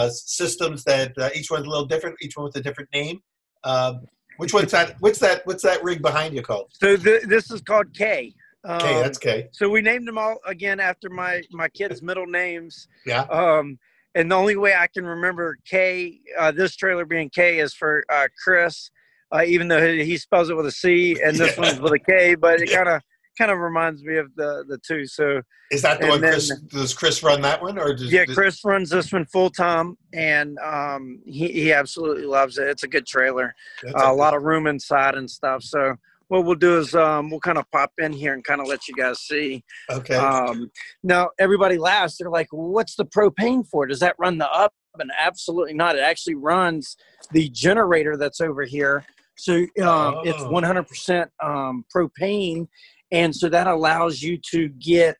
[0.09, 3.21] systems that each one's a little different, each one with a different name.
[3.63, 4.01] Um,
[4.37, 4.95] which one's that?
[4.99, 5.45] What's that?
[5.45, 6.71] What's that rig behind you called?
[6.73, 8.33] So th- this is called K.
[8.63, 9.49] Um, K, that's K.
[9.53, 12.87] So we named them all again after my my kids' middle names.
[13.05, 13.21] Yeah.
[13.23, 13.79] Um,
[14.13, 18.03] and the only way I can remember K, uh, this trailer being K, is for
[18.11, 18.91] uh, Chris,
[19.33, 21.63] uh, even though he spells it with a C, and this yeah.
[21.63, 22.35] one's with a K.
[22.35, 23.01] But it kind of
[23.37, 25.07] kind of reminds me of the the two.
[25.07, 26.21] So is that the one?
[26.21, 29.49] Then, Chris, does Chris run that one, or does, yeah, Chris runs this one full
[29.49, 32.67] time, and um, he he absolutely loves it.
[32.67, 33.55] It's a good trailer,
[33.87, 35.63] uh, a lot of room inside and stuff.
[35.63, 35.95] So
[36.31, 38.87] what we'll do is um, we'll kind of pop in here and kind of let
[38.87, 39.65] you guys see.
[39.89, 40.15] Okay.
[40.15, 40.71] Um,
[41.03, 42.15] now everybody laughs.
[42.17, 43.85] They're like, "What's the propane for?
[43.85, 45.97] Does that run the up?" And absolutely not.
[45.97, 46.95] It actually runs
[47.31, 49.03] the generator that's over here.
[49.35, 50.21] So um, oh.
[50.23, 52.69] it's 100% um, propane,
[53.11, 55.17] and so that allows you to get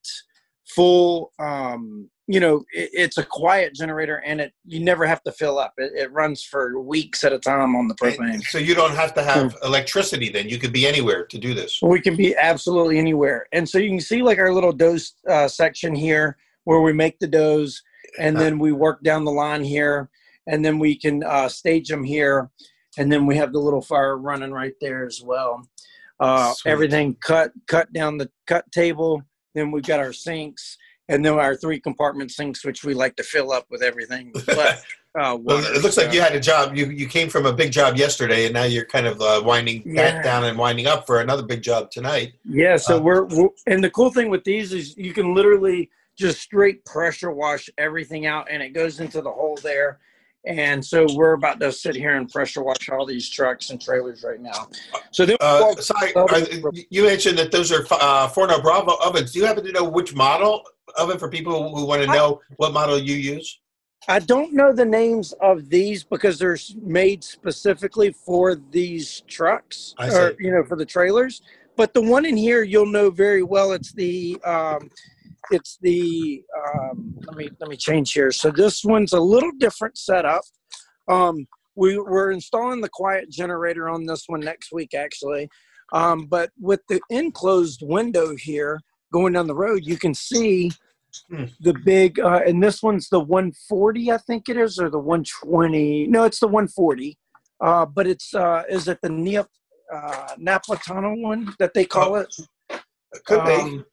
[0.74, 5.32] full um, you know it, it's a quiet generator and it you never have to
[5.32, 5.74] fill up.
[5.78, 8.34] It, it runs for weeks at a time on the propane.
[8.34, 10.48] and so you don't have to have electricity then.
[10.48, 11.80] You could be anywhere to do this.
[11.82, 13.48] We can be absolutely anywhere.
[13.52, 17.20] And so you can see like our little dose uh, section here where we make
[17.20, 17.82] the doughs
[18.20, 20.10] and then we work down the line here
[20.48, 22.50] and then we can uh, stage them here
[22.98, 25.68] and then we have the little fire running right there as well.
[26.20, 29.24] Uh, everything cut cut down the cut table.
[29.56, 30.78] Then we've got our sinks,
[31.12, 34.34] and then our three compartment sinks, which we like to fill up with everything.
[34.46, 34.84] But,
[35.20, 36.76] uh, well, it looks like you had a job.
[36.76, 39.84] You you came from a big job yesterday, and now you're kind of uh, winding
[39.86, 39.96] yeah.
[39.96, 42.34] back down and winding up for another big job tonight.
[42.46, 42.78] Yeah.
[42.78, 46.40] So uh, we're, we're and the cool thing with these is you can literally just
[46.40, 50.00] straight pressure wash everything out, and it goes into the hole there
[50.46, 54.24] and so we're about to sit here and pressure wash all these trucks and trailers
[54.24, 54.70] right now.
[55.12, 56.14] So then, uh, sorry,
[56.90, 59.34] you mentioned that those are uh, Forno Bravo ovens.
[59.34, 60.64] Do you happen to know which model
[60.98, 63.60] oven for people who want to know what model you use?
[64.08, 70.34] I don't know the names of these because they're made specifically for these trucks, or
[70.40, 71.42] you know, for the trailers.
[71.76, 73.72] But the one in here, you'll know very well.
[73.74, 74.90] It's the um,
[75.52, 78.32] it's the um, let me let me change here.
[78.32, 80.42] So this one's a little different setup.
[81.08, 85.48] Um, we we're installing the quiet generator on this one next week actually,
[85.94, 88.80] um, but with the enclosed window here
[89.12, 90.72] going down the road, you can see
[91.30, 91.44] Hmm.
[91.60, 96.08] the big, uh, and this one's the 140, I think it is, or the 120.
[96.08, 97.18] No, it's the 140.
[97.60, 99.46] Uh, but it's uh, is it the Neo,
[99.94, 102.34] uh, Napolitano one that they call it?
[103.26, 103.52] Could be.
[103.52, 103.86] Um,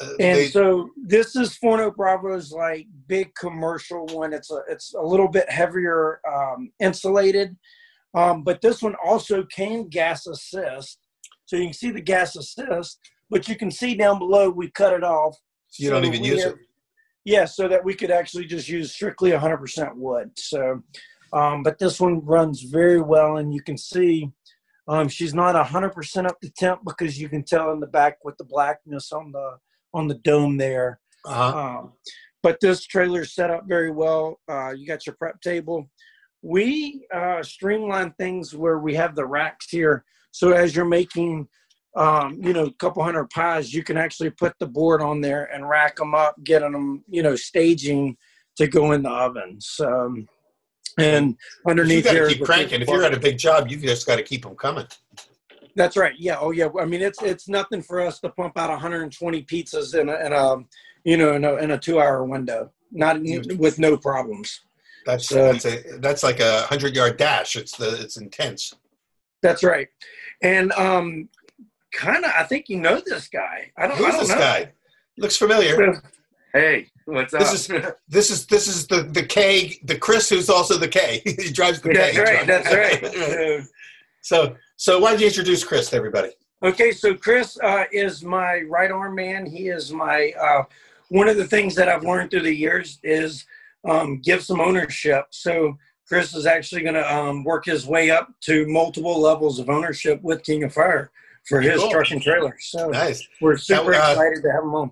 [0.00, 4.32] Uh, And they- so this is Forno Bravo's like big commercial one.
[4.32, 7.54] It's a it's a little bit heavier um, insulated,
[8.14, 10.98] um, but this one also can gas assist.
[11.44, 12.98] So you can see the gas assist,
[13.30, 15.36] but you can see down below we cut it off.
[15.78, 16.58] you don't even use have- it.
[17.24, 20.30] Yeah, so that we could actually just use strictly 100% wood.
[20.36, 20.82] So,
[21.34, 24.30] um, but this one runs very well, and you can see
[24.88, 28.36] um, she's not 100% up to temp because you can tell in the back with
[28.38, 29.58] the blackness on the
[29.92, 31.00] on the dome there.
[31.24, 31.58] Uh-huh.
[31.58, 31.92] Um,
[32.42, 34.40] but this trailer is set up very well.
[34.48, 35.90] Uh, you got your prep table.
[36.42, 40.04] We uh, streamline things where we have the racks here.
[40.32, 41.48] So as you're making,
[41.96, 45.44] um, you know, a couple hundred pies, you can actually put the board on there
[45.52, 48.16] and rack them up, getting them, you know, staging
[48.56, 49.80] to go in the ovens.
[49.80, 50.28] Um,
[50.98, 52.82] and You underneath got to keep cranking.
[52.82, 54.86] If you're at a big job, you just got to keep them coming.
[55.76, 56.14] That's right.
[56.18, 56.38] Yeah.
[56.40, 56.68] Oh, yeah.
[56.80, 60.32] I mean, it's it's nothing for us to pump out 120 pizzas in a, in
[60.32, 60.56] a
[61.04, 63.20] you know in a, in a two hour window, not
[63.56, 64.60] with no problems.
[65.06, 67.56] That's So- that's a that's like a hundred yard dash.
[67.56, 68.74] It's the it's intense.
[69.42, 69.88] That's right.
[70.42, 71.28] And um,
[71.92, 73.70] kind of, I think you know this guy.
[73.76, 73.92] I don't.
[73.92, 74.38] I Who's don't this know.
[74.38, 74.72] guy?
[75.18, 76.02] Looks familiar.
[76.52, 77.40] Hey, what's up?
[77.40, 81.22] This is this is this is the the K the Chris who's also the K.
[81.24, 82.16] he drives the K.
[82.16, 82.46] That's right.
[82.46, 82.72] That's
[83.58, 83.66] right.
[84.22, 86.30] So so why don't you introduce Chris to everybody?
[86.62, 89.46] Okay, so Chris uh, is my right arm man.
[89.46, 90.64] He is my uh,
[91.08, 93.46] one of the things that I've learned through the years is
[93.88, 95.26] um, give some ownership.
[95.30, 99.70] So Chris is actually going to um, work his way up to multiple levels of
[99.70, 101.10] ownership with King of Fire
[101.48, 101.90] for his Cool.
[101.90, 102.56] truck and trailer.
[102.60, 103.26] So Nice.
[103.40, 104.90] we're super Now, uh, excited to have him on.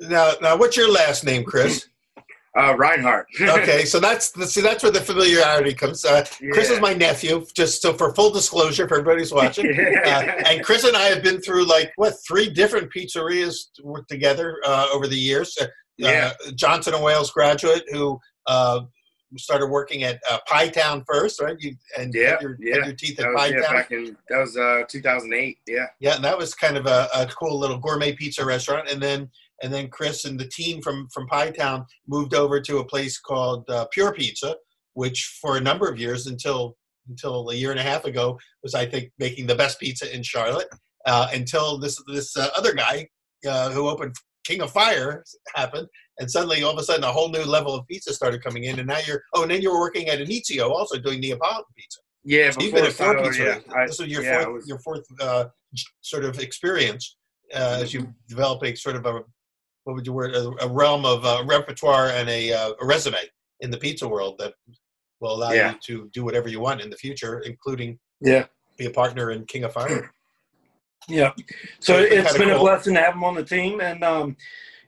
[0.00, 1.88] Now now what's your last name, Chris?
[2.58, 3.26] uh, Reinhardt.
[3.40, 6.04] okay, so that's see that's where the familiarity comes.
[6.04, 7.44] Uh, Chris is my nephew.
[7.54, 9.66] Just so for full disclosure, for everybody's who's watching,
[10.04, 10.08] uh,
[10.46, 14.88] and Chris and I have been through like what three different pizzerias to together uh,
[14.92, 15.56] over the years.
[15.60, 15.66] Uh,
[15.98, 16.32] Yeah.
[16.54, 18.80] Johnson and Wales graduate who uh,
[19.36, 21.56] started working at uh, Pie Town first, right?
[21.58, 22.84] You and Yeah, had your, yeah.
[22.86, 23.74] your teeth at That was, Pie Town.
[23.74, 25.58] back in that was uh, 2008.
[25.66, 25.86] Yeah.
[26.00, 28.88] Yeah, and that was kind of a, a cool little gourmet pizza restaurant.
[28.88, 29.28] And then
[29.62, 33.18] and then Chris and the team from from Pie Town moved over to a place
[33.18, 34.56] called uh, Pure Pizza,
[34.94, 36.76] which for a number of years until
[37.08, 40.22] until a year and a half ago was I think making the best pizza in
[40.22, 40.68] Charlotte.
[41.06, 43.08] Uh, until this this uh, other guy
[43.48, 45.86] uh, who opened King of Fire happened,
[46.18, 48.78] and suddenly all of a sudden a whole new level of pizza started coming in.
[48.78, 52.00] And now you're oh, and then you were working at Inizio also doing Neapolitan pizza.
[52.24, 52.50] Yeah.
[52.50, 53.42] So you've been at four pizza.
[53.66, 55.44] yeah, I- this is your yeah, fourth, was- your fourth uh,
[56.00, 57.16] sort of experience
[57.54, 59.20] uh, as you develop a sort of a
[59.84, 63.18] what would you word a, a realm of uh, repertoire and a, uh, a resume
[63.60, 64.52] in the pizza world that
[65.20, 65.72] will allow Yeah.
[65.72, 68.46] you to do whatever you want in the future, including Yeah.
[68.76, 70.12] be a partner in King of Fire.
[71.08, 71.32] Yeah.
[71.78, 74.02] So So it's been it's been a blessing to have him on the team, and
[74.02, 74.36] um,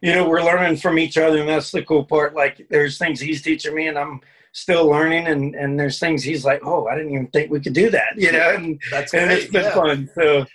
[0.01, 2.35] you know we're learning from each other, and that's the cool part.
[2.35, 4.21] Like there's things he's teaching me, and I'm
[4.53, 7.75] still learning, and and there's things he's like, oh, I didn't even think we could
[7.75, 9.75] do that, you know, and, That's and it's been yeah.
[9.75, 10.11] fun.
[10.15, 10.47] So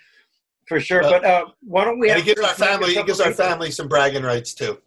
[0.67, 1.01] for sure.
[1.01, 2.10] Well, but uh, why don't we?
[2.10, 3.88] And have it gives our Chris make a family, it gives our things- family some
[3.88, 4.79] bragging rights too.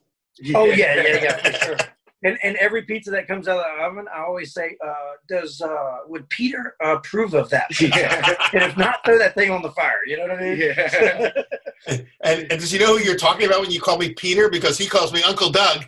[0.55, 1.77] Oh yeah, yeah, yeah, for sure.
[2.23, 4.95] And and every pizza that comes out of the oven, I always say, uh,
[5.29, 7.69] does uh, would Peter approve of that?
[8.53, 10.01] and if not, throw that thing on the fire.
[10.07, 10.59] You know what I mean?
[10.59, 11.31] Yeah.
[11.87, 14.49] And, and does he know who you're talking about when you call me Peter?
[14.49, 15.85] Because he calls me Uncle Doug.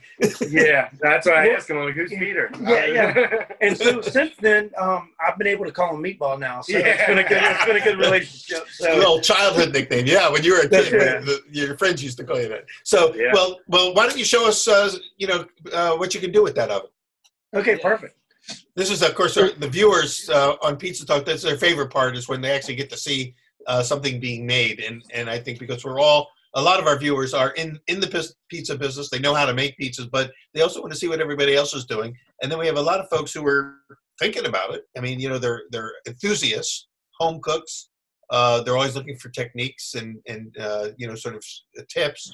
[0.49, 0.91] yeah.
[1.01, 1.53] That's why I Yeah.
[1.55, 1.79] asked him.
[1.79, 2.51] Like, who's Peter?
[2.63, 3.45] Yeah, yeah.
[3.61, 6.61] And so since then, um, I've been able to call him Meatball now.
[6.63, 8.65] So it's been a good, it's been a good relationship.
[8.69, 10.07] It's a So little childhood nickname.
[10.07, 11.25] Yeah, when you were a kid, right.
[11.25, 12.65] the- your friends used to call you that.
[12.85, 13.31] So, Yeah.
[13.33, 16.43] well, well, why don't you show us, uh, you know, uh, what you can do
[16.43, 16.91] with that oven?
[17.55, 18.15] okay, perfect.
[18.77, 21.25] This is, of course, the viewers uh, on Pizza Talk.
[21.25, 23.35] That's their favorite part is when they actually get to see
[23.69, 26.99] uh, something being made, and and I think because we're all a lot of our
[26.99, 30.63] viewers are in in the pizza business, they know how to make pizzas, but they
[30.63, 32.17] also want to see what everybody else is doing.
[32.43, 33.77] And then we have a lot of folks who are
[34.19, 34.85] thinking about it.
[34.97, 36.89] I mean, you know, they're they're enthusiasts,
[37.21, 37.91] home cooks.
[38.31, 41.45] Uh, they're always looking for techniques and and uh, you know sort of
[41.89, 42.33] tips.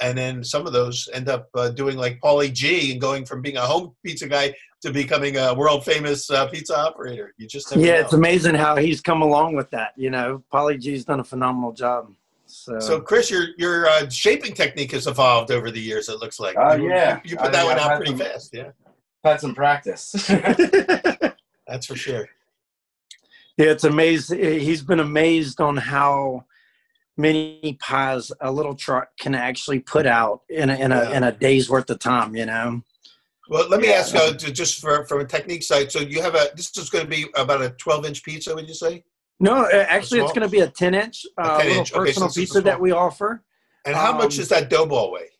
[0.00, 3.42] And then some of those end up uh, doing like Paulie G and going from
[3.42, 7.34] being a home pizza guy to becoming a world famous uh, pizza operator.
[7.36, 8.00] You just Yeah, know.
[8.00, 9.92] it's amazing how he's come along with that.
[9.96, 12.12] You know, Paulie G's done a phenomenal job.
[12.46, 16.08] So, So, Chris, your your uh, shaping technique has evolved over the years.
[16.08, 16.56] It looks like.
[16.56, 17.20] Uh, yeah.
[17.24, 18.54] you, put I that mean, one out pretty some- fast.
[18.54, 18.70] Yeah,
[19.24, 20.12] Had some practice.
[21.66, 22.28] that's for sure.
[23.60, 24.38] Yeah, it's amazing.
[24.60, 26.44] He's been amazed on how
[27.16, 31.16] many pies a little truck can actually put out in a, in a, Yeah.
[31.16, 32.82] in a day's worth of time, you know?
[33.48, 33.94] Well, let me Yeah.
[33.94, 35.90] ask uh, just for, from a technique side.
[35.90, 38.68] So you have a, this is going to be about a 12 inch pizza, would
[38.68, 39.04] you say?
[39.40, 42.04] No, uh, actually, it's going to be a 10 inch, uh, 10 little inch, okay,
[42.06, 43.42] personal so pizza that we offer.
[43.84, 45.30] And how much Um, does that dough ball weigh?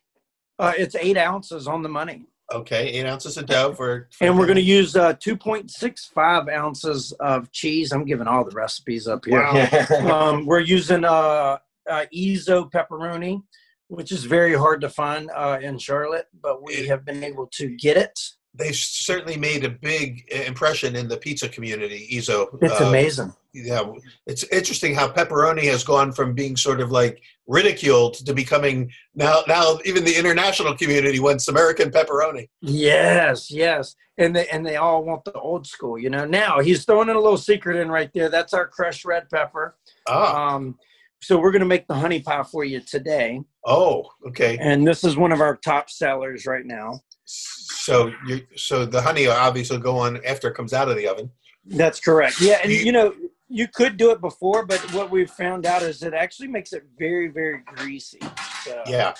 [0.57, 2.25] Uh, it's eight ounces on the money.
[2.51, 4.07] Okay, eight ounces of dough for.
[4.11, 7.91] for And we're going to use uh, 2.65 ounces of cheese.
[7.91, 9.43] I'm giving all the recipes up here.
[10.11, 11.57] um, we're using uh,
[11.89, 13.43] uh, Ezzo pepperoni,
[13.89, 17.75] which is very hard to find uh, in Charlotte, but we have been able to
[17.75, 18.17] get it.
[18.53, 22.07] They certainly made a big uh, impression in the pizza community.
[22.13, 22.47] Ezzo.
[22.61, 23.33] It's Uh, amazing.
[23.53, 23.81] Yeah,
[24.27, 29.41] it's interesting how pepperoni has gone from being sort of like ridiculed to becoming now.
[29.47, 32.47] Now even the international community wants American pepperoni.
[32.61, 35.97] Yes, yes, and they and they all want the old school.
[35.97, 38.29] You know, now he's throwing in a little secret in right there.
[38.29, 39.75] That's our crushed red pepper.
[40.07, 40.77] Ah, Um,
[41.21, 44.57] so we're going to make the honey pie for you today, oh, okay.
[44.59, 47.01] and this is one of our top sellers right now.
[47.25, 51.07] So you so the honey obviously will go on after it comes out of the
[51.07, 51.29] oven.
[51.65, 52.41] That's correct.
[52.41, 53.13] Yeah, and You- you know,
[53.47, 56.83] you could do it before, but what we've found out is it actually makes it
[56.97, 58.19] very, very greasy.
[58.63, 59.13] So, Yeah.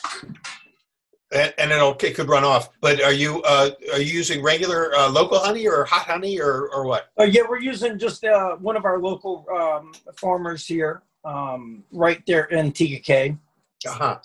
[1.32, 2.70] And, and it'll it could run off.
[2.82, 6.70] But are you uh, are you using regular uh, local honey or hot honey or,
[6.74, 7.10] or what?
[7.20, 12.22] Uh, yeah, we're using just uh, one of our local um, farmers here, um, right
[12.28, 13.38] there in Tega Cay.
[13.88, 14.18] Uh-huh.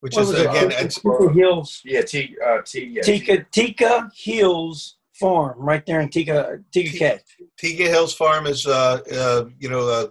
[0.00, 0.46] Which What is it?
[0.46, 3.02] again Uh, it's Tega Hills, Yeah, T, uh, T, yeah.
[3.02, 7.20] Tega Tega Hills Farm, right there in Tega TKK.
[7.56, 10.06] Tega Hills Farm is uh, uh, you know uh,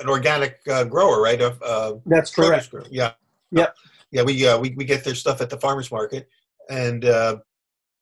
[0.00, 1.40] an organic uh, grower, right?
[1.40, 2.70] Of uh, That's correct.
[2.70, 2.84] grower.
[2.90, 3.12] Yeah.
[3.52, 3.74] Yep.
[4.10, 6.28] Yeah, we uh, we we get their stuff at the farmers market,
[6.68, 7.38] and uh,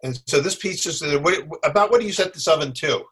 [0.03, 3.05] and so this piece is uh, what, about what do you set this oven to?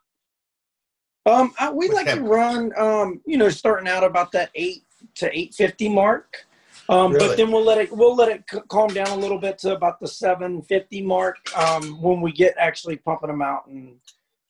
[1.30, 4.82] Um, I, we like to run, um, you know, starting out about that eight
[5.16, 6.44] to eight fifty mark.
[6.88, 7.28] Um, Really?
[7.28, 9.74] But then we'll let it we'll let it c- calm down a little bit to
[9.74, 13.96] about the seven fifty mark um, when we get actually pumping them out and.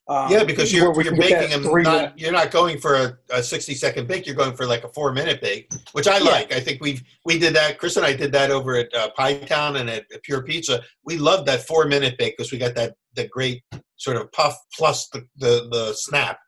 [0.09, 1.83] Um, yeah, because you're you're can get baking that them.
[1.83, 4.27] Not, you're not going for a, a sixty second bake.
[4.27, 6.31] You're going for like a four minute bake, which I Yeah.
[6.31, 6.53] like.
[6.53, 7.79] I think we we did that.
[7.79, 10.83] Chris and I did that over at uh, Pie Town and at Pure Pizza.
[11.05, 13.63] We loved that four minute bake because we got that the great
[13.99, 16.41] sort of puff plus the the, the snap.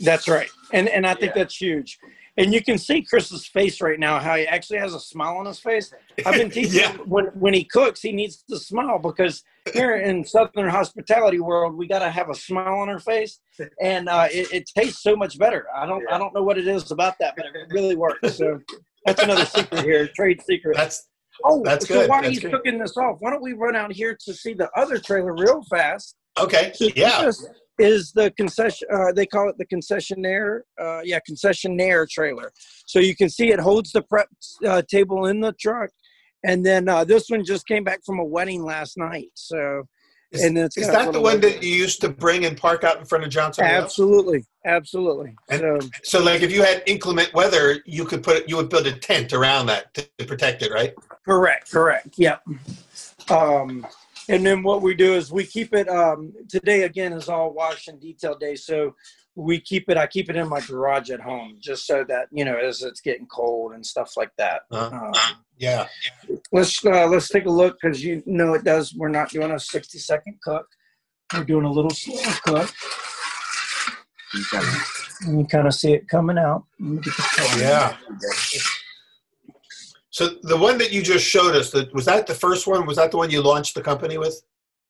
[0.00, 1.42] That's right, and and I think Yeah.
[1.42, 1.98] that's huge.
[2.36, 5.46] And you can see Chris's face right now, how he actually has a smile on
[5.46, 5.92] his face.
[6.24, 6.92] I've been teaching Yeah.
[6.92, 9.42] him when when he cooks, he needs to smile because
[9.74, 13.40] here in Southern hospitality world, we got to have a smile on our face,
[13.80, 15.66] and uh, it, it tastes so much better.
[15.74, 18.36] I don't I don't know what it is about that, but it really works.
[18.36, 18.60] So
[19.04, 20.76] that's another secret here, trade secret.
[20.76, 21.08] That's
[21.44, 22.52] oh, that's so good, while that's he's good.
[22.52, 25.62] cooking this off, why don't we run out here to see the other trailer real
[25.64, 26.16] fast?
[26.38, 26.72] Okay.
[26.74, 27.24] So Yeah.
[27.24, 27.46] This
[27.80, 28.86] is the concession.
[28.92, 30.60] Uh, they call it the concessionaire.
[30.80, 32.52] Uh, yeah, concessionaire trailer.
[32.86, 34.28] So you can see it holds the prep
[34.66, 35.90] uh, table in the truck,
[36.44, 39.30] and then uh, this one just came back from a wedding last night.
[39.34, 39.84] So,
[40.30, 42.98] Is, and it's is that the one that you used to bring and park out
[42.98, 43.64] in front of Johnson?
[43.64, 45.34] Absolutely, absolutely.
[45.48, 48.86] And- so So, like, if you had inclement weather, you could put you would build
[48.86, 50.92] a tent around that to, to protect it, right?
[51.24, 52.14] Correct, correct.
[52.16, 52.42] Yep.
[53.30, 53.86] Um,
[54.28, 55.88] and then what we do is we keep it.
[55.88, 58.94] Um, today again is all wash and detail day, so
[59.34, 59.96] we keep it.
[59.96, 63.00] I keep it in my garage at home, just so that you know, as it's
[63.00, 64.62] getting cold and stuff like that.
[64.70, 64.96] Uh-huh.
[65.06, 65.12] Um,
[65.58, 65.86] Yeah.
[66.52, 68.94] let's uh, let's take a look because you know it does.
[68.94, 70.66] We're not doing a sixty second cook.
[71.34, 72.70] We're doing a little slow cook.
[75.26, 76.64] And you kind of see it coming out.
[76.78, 77.62] yeah me get the color.
[77.62, 77.96] Yeah.
[80.20, 82.84] So the one that you just showed us, that was that the first one?
[82.84, 84.42] Was that the one you launched the company with?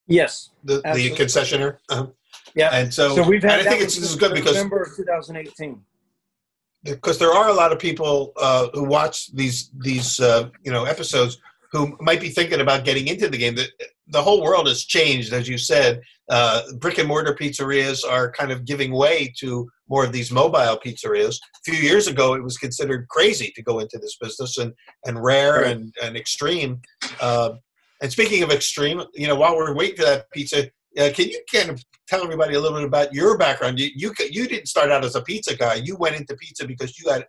[0.09, 0.51] Yes.
[0.65, 1.25] The the Absolutely.
[1.25, 1.77] concessionaire.
[1.89, 2.07] Uh-huh.
[2.57, 2.71] Yeah.
[2.73, 3.61] And so, So we've had.
[3.61, 5.81] I think it's this is good because November of 2018.
[6.83, 10.83] because there are a lot of people uh, who watch these these uh, you know
[10.85, 11.39] episodes
[11.73, 13.55] who might be thinking about getting into the game.
[13.55, 13.67] The,
[14.09, 16.01] the whole world has changed, as you said.
[16.29, 20.79] Uh, brick and mortar pizzerias are kind of giving way to more of these mobile
[20.85, 21.37] pizzerias.
[21.67, 24.73] A few years ago, it was considered crazy to go into this business and
[25.07, 25.77] and rare Right.
[25.77, 26.81] and, and extreme.
[27.21, 27.53] Uh,
[28.03, 30.65] and speaking of extreme, you know, while we're waiting for that pizza,
[30.99, 33.79] uh, can you kind of tell everybody a little bit about your background?
[33.79, 35.75] You, you you didn't start out as a pizza guy.
[35.75, 37.23] You went into pizza because you got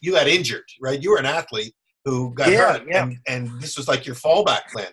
[0.00, 1.00] you got injured, right?
[1.02, 1.74] You were an athlete
[2.04, 3.02] who got Yeah, hurt, yeah.
[3.04, 4.88] and and this was like your fallback plan.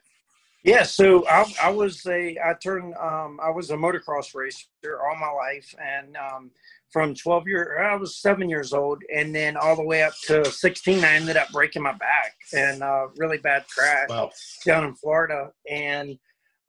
[0.63, 4.67] Yeah, so I, I was a I turned um, I was a motocross racer
[5.03, 6.51] all my life, and um,
[6.91, 10.45] from 12 year I was seven years old, and then all the way up to
[10.45, 14.29] 16, I ended up breaking my back and uh, really bad crash Wow.
[14.65, 15.51] down in Florida.
[15.69, 16.17] And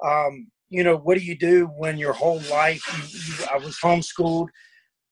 [0.02, 2.82] um, you know, what do you do when your whole life?
[2.96, 4.48] You, you, I was homeschooled.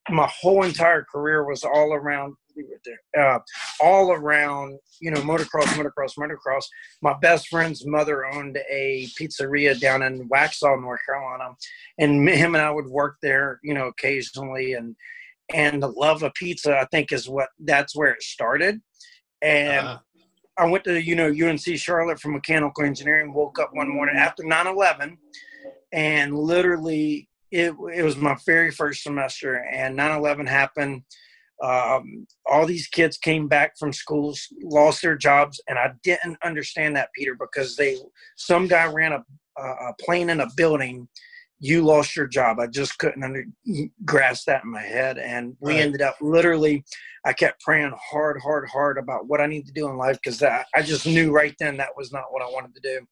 [0.09, 3.35] My whole entire career was all around leave it there.
[3.35, 3.39] Uh,
[3.81, 6.65] all around, you know, motocross, motocross, motocross.
[7.03, 11.55] My best friend's mother owned a pizzeria down in Waxhaw, North Carolina,
[11.99, 14.75] and him and I would work there, you know, occasionally.
[14.75, 14.97] And
[15.53, 18.81] and the love of pizza, I think, is what that's where it started.
[19.43, 19.99] And Uh-huh.
[20.59, 23.33] I went to you know UNC Charlotte for mechanical engineering.
[23.33, 25.17] Woke up one morning after 9/11,
[25.93, 31.03] and literally it it was my very first semester, and 9/11 happened.
[31.63, 36.97] Um, all these kids came back from schools, lost their jobs, and I didn't understand
[36.97, 37.99] that, Peter, because they
[38.37, 39.23] some guy ran a,
[39.63, 41.09] a plane in a building.
[41.63, 42.59] You lost your job.
[42.59, 43.45] I just couldn't under,
[44.07, 45.83] grasp that in my head, and we Right.
[45.83, 46.85] ended up literally.
[47.27, 50.43] I kept praying hard, hard, hard about what I need to do in life because
[50.43, 53.07] I, I just knew right then that was not what I wanted to do.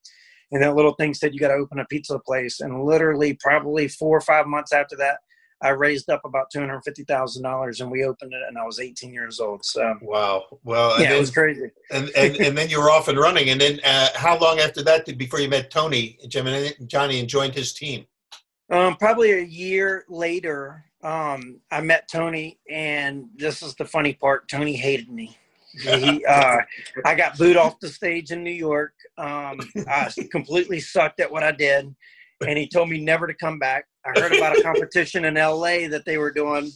[0.51, 3.87] And that little thing said you got to open a pizza place, and literally probably
[3.89, 5.19] four or five months after that,
[5.61, 8.65] I raised up about two hundred fifty thousand dollars, and we opened it, and I
[8.65, 9.65] was eighteen years old.
[9.65, 10.45] So Wow.
[10.65, 11.71] Well, and yeah, it then, was crazy.
[11.91, 13.51] and, and, and then you were off and running.
[13.51, 17.19] And then uh, how long after that did before you met Tony, Jim, and Johnny,
[17.19, 18.07] and joined his team?
[18.71, 24.49] Um, probably a year later, um, I met Tony, and this is the funny part.
[24.49, 25.37] Tony hated me.
[25.73, 26.59] He, uh,
[27.05, 28.93] I got booed off the stage in New York.
[29.17, 31.95] Um, I completely sucked at what I did,
[32.47, 33.87] and he told me never to come back.
[34.05, 36.71] I heard about a competition in LA that they were doing,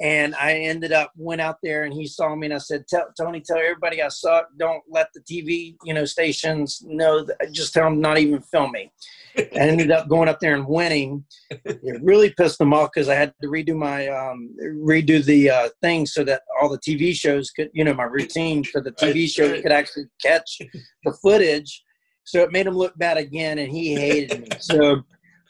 [0.00, 3.06] and I ended up went out there, and he saw me, and I said, tell,
[3.18, 4.48] "Tony, tell everybody I suck.
[4.58, 7.24] Don't let the TV, you know, stations know.
[7.24, 8.90] That, just tell them not even film me."
[9.36, 11.24] I ended up going up there and winning.
[11.50, 15.68] It really pissed them off because I had to redo my um, redo the uh,
[15.80, 19.28] thing so that all the TV shows could, you know, my routine for the TV
[19.28, 20.58] show could actually catch
[21.04, 21.82] the footage.
[22.24, 24.48] So it made him look bad again, and he hated me.
[24.60, 25.02] So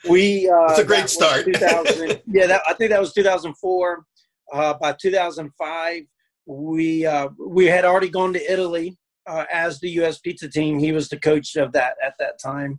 [0.08, 0.48] we.
[0.48, 1.46] Uh, It's a great that start.
[2.26, 4.04] yeah, that, I think that was 2004.
[4.52, 6.02] Uh, by 2005,
[6.46, 10.18] we uh, we had already gone to Italy uh, as the U.S.
[10.18, 10.78] Pizza team.
[10.78, 12.78] He was the coach of that at that time.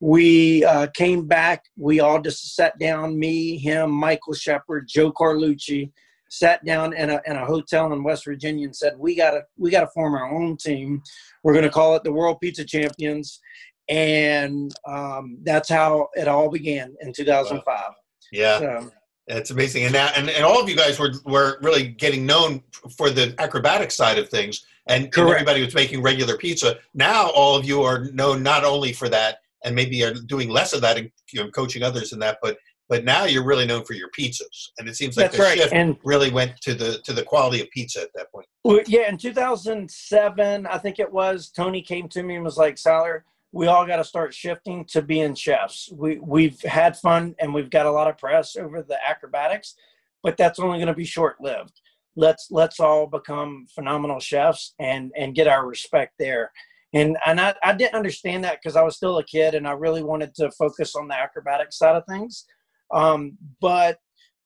[0.00, 1.64] We uh, came back.
[1.76, 3.18] We all just sat down.
[3.18, 5.90] Me, him, Michael Shepard, Joe Carlucci,
[6.30, 9.70] sat down in a in a hotel in West Virginia and said, "We gotta we
[9.70, 11.02] gotta form our own team.
[11.42, 13.40] We're gonna call it the World Pizza Champions."
[13.88, 17.92] And um, that's how it all began in 2005.
[18.32, 18.58] Yeah.
[18.58, 18.90] So,
[19.28, 22.62] It's amazing, and now and, and all of you guys were were really getting known
[22.96, 26.76] for the acrobatic side of things, and, and everybody was making regular pizza.
[26.94, 30.72] Now all of you are known not only for that, and maybe are doing less
[30.72, 32.56] of that, and you know, coaching others in that, but
[32.88, 35.58] but now you're really known for your pizzas, and it seems like That's the right.
[35.58, 38.46] shift And- really went to the to the quality of pizza at that point.
[38.64, 42.76] Well, yeah, in 2007, I think it was, Tony came to me and was like,
[42.76, 43.22] Siler,
[43.52, 45.90] we all got to start shifting to being chefs.
[45.92, 49.74] We, we've had fun and we've got a lot of press over the acrobatics,
[50.22, 51.80] but that's only going to be short lived.
[52.16, 56.50] Let's let's all become phenomenal chefs and and get our respect there.
[56.92, 59.72] And and I, I didn't understand that because I was still a kid and I
[59.72, 62.44] really wanted to focus on the acrobatic side of things.
[62.92, 63.98] Um, but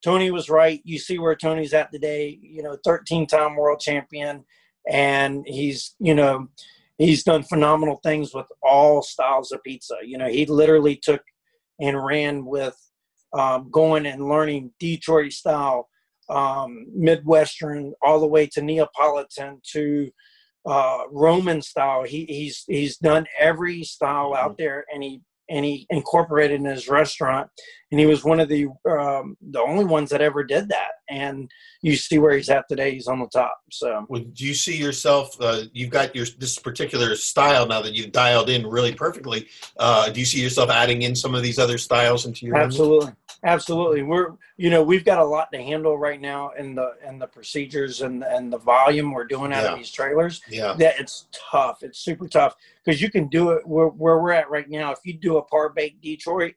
[0.04, 0.82] Tony was right.
[0.84, 2.38] You see where Tony's at today.
[2.42, 4.44] You know, 13 time world champion,
[4.90, 6.48] and he's you know
[6.98, 9.96] he's done phenomenal things with all styles of pizza.
[10.04, 11.22] You know, he literally took
[11.80, 12.76] and ran with
[13.32, 15.88] um, going and learning Detroit style,
[16.28, 20.10] um, Midwestern, all the way to Neapolitan to
[20.66, 22.04] uh, Roman style.
[22.04, 26.88] He, he's he's done every style out there, and he and he incorporated in his
[26.88, 27.48] restaurant.
[27.90, 30.92] And he was one of the um, the only ones that ever did that.
[31.10, 31.50] And
[31.82, 32.92] you see where he's at today.
[32.92, 33.58] He's on the top.
[33.70, 35.36] So Well, do you see yourself?
[35.38, 39.48] Uh, you've got your this particular style now that you've dialed in really perfectly.
[39.76, 42.56] Uh, do you see yourself adding in some of these other styles into your?
[42.56, 43.12] absolutely
[43.44, 47.18] absolutely we're you know we've got a lot to handle right now in the in
[47.18, 49.72] the procedures and and the volume we're doing out Yeah.
[49.72, 50.74] of these trailers Yeah.
[50.78, 54.48] that it's tough it's super tough because you can do it where, where we're at
[54.48, 56.54] right now if you do a par baked detroit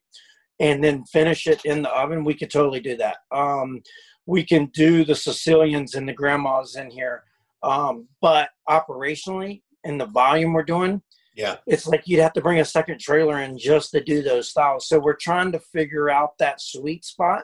[0.60, 3.82] and then finish it in the oven we could totally do that um
[4.26, 7.24] we can do the sicilians and the grandmas in here
[7.64, 11.02] um but operationally in the volume we're doing
[11.36, 11.58] Yeah.
[11.68, 14.88] it's like you'd have to bring a second trailer in just to do those styles.
[14.88, 17.44] So we're trying to figure out that sweet spot,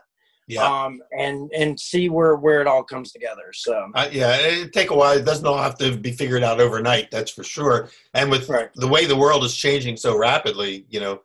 [0.52, 0.84] Yeah.
[0.84, 3.54] um, and and see where where it all comes together.
[3.54, 5.18] So Uh, yeah, it take a while.
[5.18, 7.10] It doesn't all have to be figured out overnight.
[7.10, 7.89] That's for sure.
[8.14, 8.70] And with Right.
[8.76, 11.22] the way the world is changing so rapidly, you know,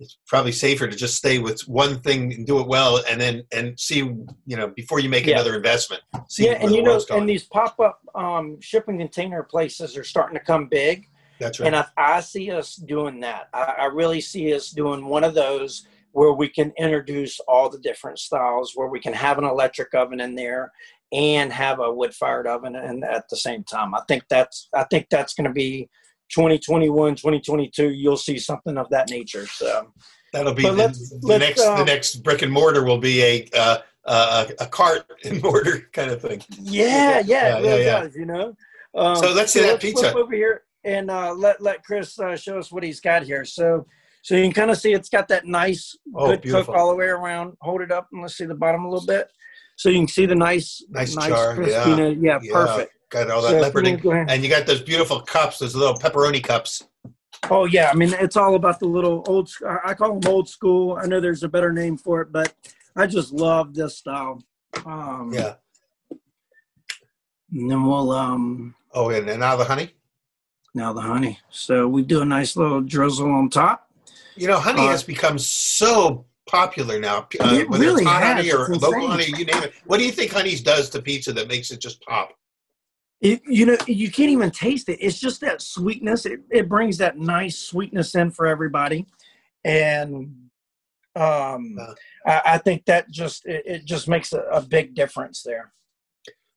[0.00, 3.42] it's probably safer to just stay with one thing and do it well, and then
[3.52, 5.36] and see, you know, before you make Yeah.
[5.36, 6.02] another investment.
[6.28, 7.20] See yeah, and you know, going.
[7.22, 11.08] and these pop up um, shipping container places are starting to come big.
[11.40, 11.66] That's right.
[11.68, 13.48] And I, I see us doing that.
[13.54, 15.86] I, I really see us doing one of those
[16.18, 20.18] where we can introduce all the different styles, where we can have an electric oven
[20.20, 20.72] in there
[21.12, 23.94] and have a wood fired oven and at the same time.
[23.94, 25.88] I think that's I think that's going to be
[26.34, 27.90] 2021, 2022.
[27.90, 29.46] You'll see something of that nature.
[29.46, 29.92] So
[30.32, 31.62] That'll be the, let's- the let's, next.
[31.62, 35.88] the um, next brick and mortar will be a uh, uh, a cart and mortar
[35.92, 36.42] kind of thing.
[36.60, 38.08] yeah, yeah, Yeah, it really yeah, yeah.
[38.14, 38.56] You know.
[38.96, 40.12] Um, So let's see that let's pizza.
[40.16, 43.44] over here and uh, let let Chris uh, show us what he's got here.
[43.44, 43.86] So.
[44.28, 46.74] So you can kind of see it's got that nice, Oh, good beautiful.
[46.74, 47.56] cook all the way around.
[47.62, 49.32] Hold it up and let's see the bottom a little bit.
[49.76, 52.22] So you can see the nice, Nice char, crispiness.
[52.22, 52.92] Yeah, Yeah, perfect.
[53.08, 56.44] Got all that So if leoparding, and you got those beautiful cups, those little pepperoni
[56.44, 56.84] cups.
[57.48, 59.50] Oh yeah, I mean it's all about the little old.
[59.66, 60.98] I I call them old school.
[61.02, 62.52] I know there's a better name for it, but
[62.96, 64.42] I just love this style.
[64.84, 65.54] Um, Yeah.
[67.50, 69.94] And then we'll um Oh, and now the honey.
[70.74, 71.38] now the honey.
[71.48, 73.87] So we do a nice little drizzle on top.
[74.38, 77.28] You know, honey Uh, has become so popular now.
[77.40, 78.36] Uh, It whether really it's hot has.
[78.36, 79.32] honey or It's local insane.
[79.32, 79.74] honey, you name it.
[79.84, 82.32] What do you think honey's does to pizza that makes it just pop?
[83.20, 84.98] It, you know, you can't even taste it.
[85.00, 86.24] It's just that sweetness.
[86.24, 89.06] It, it brings that nice sweetness in for everybody,
[89.64, 90.34] and
[91.16, 91.94] um, Uh.
[92.24, 95.72] I, I think that just it, it just makes a, a big difference there.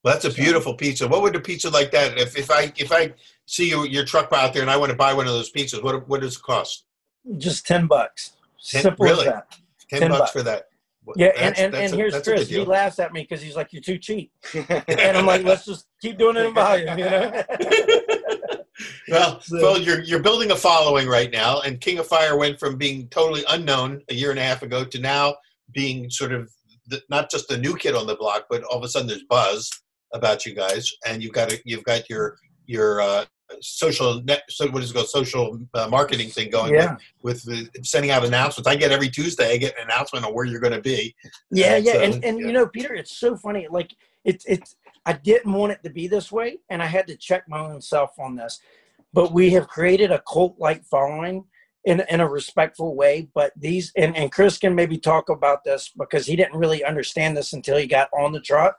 [0.03, 1.07] Well, that's a beautiful pizza.
[1.07, 2.17] What would a pizza like that?
[2.19, 3.13] If, if I if I
[3.47, 5.83] see you, your truck out there and I want to buy one of those pizzas,
[5.83, 6.85] what what does it cost?
[7.37, 8.31] Just ten bucks.
[8.63, 9.27] Ten- Simple really?
[9.27, 9.55] as that.
[9.89, 10.31] Ten, 10 bucks, bucks.
[10.31, 10.67] for that.
[11.15, 12.49] Yeah, that's- and, and, that's and a- here's that's a good Chris.
[12.49, 15.87] He laughs at me because he's like, "You're too cheap," and I'm like, "Let's just
[16.01, 17.43] keep doing it in volume." You know?
[19.09, 22.59] Well, So- well, you're you're building a following right now, and King of Fire went
[22.59, 25.35] from being totally unknown a year and a half ago to now
[25.71, 26.51] being sort of
[26.87, 29.23] the, not just the new kid on the block, but all of a sudden there's
[29.29, 29.69] buzz
[30.13, 33.25] about you guys, and you've got a, you've got your your uh,
[33.61, 37.73] social net, so what is it called, social uh, marketing thing going yeah, with, with
[37.73, 38.67] the, sending out announcements.
[38.67, 41.15] I get every Tuesday, I get an announcement on where you're going to be.
[41.51, 41.93] yeah, And yeah.
[41.93, 42.47] so, And and yeah.
[42.47, 43.67] you know, Peter, it's so funny.
[43.69, 43.95] Like
[44.25, 44.75] it's it's.
[45.05, 47.81] I didn't want it to be this way, and I had to check my own
[47.81, 48.59] self on this.
[49.13, 51.45] But we have created a cult-like following
[51.85, 53.27] in in a respectful way.
[53.33, 57.35] But these and and Chris can maybe talk about this because he didn't really understand
[57.35, 58.75] this until he got on the truck.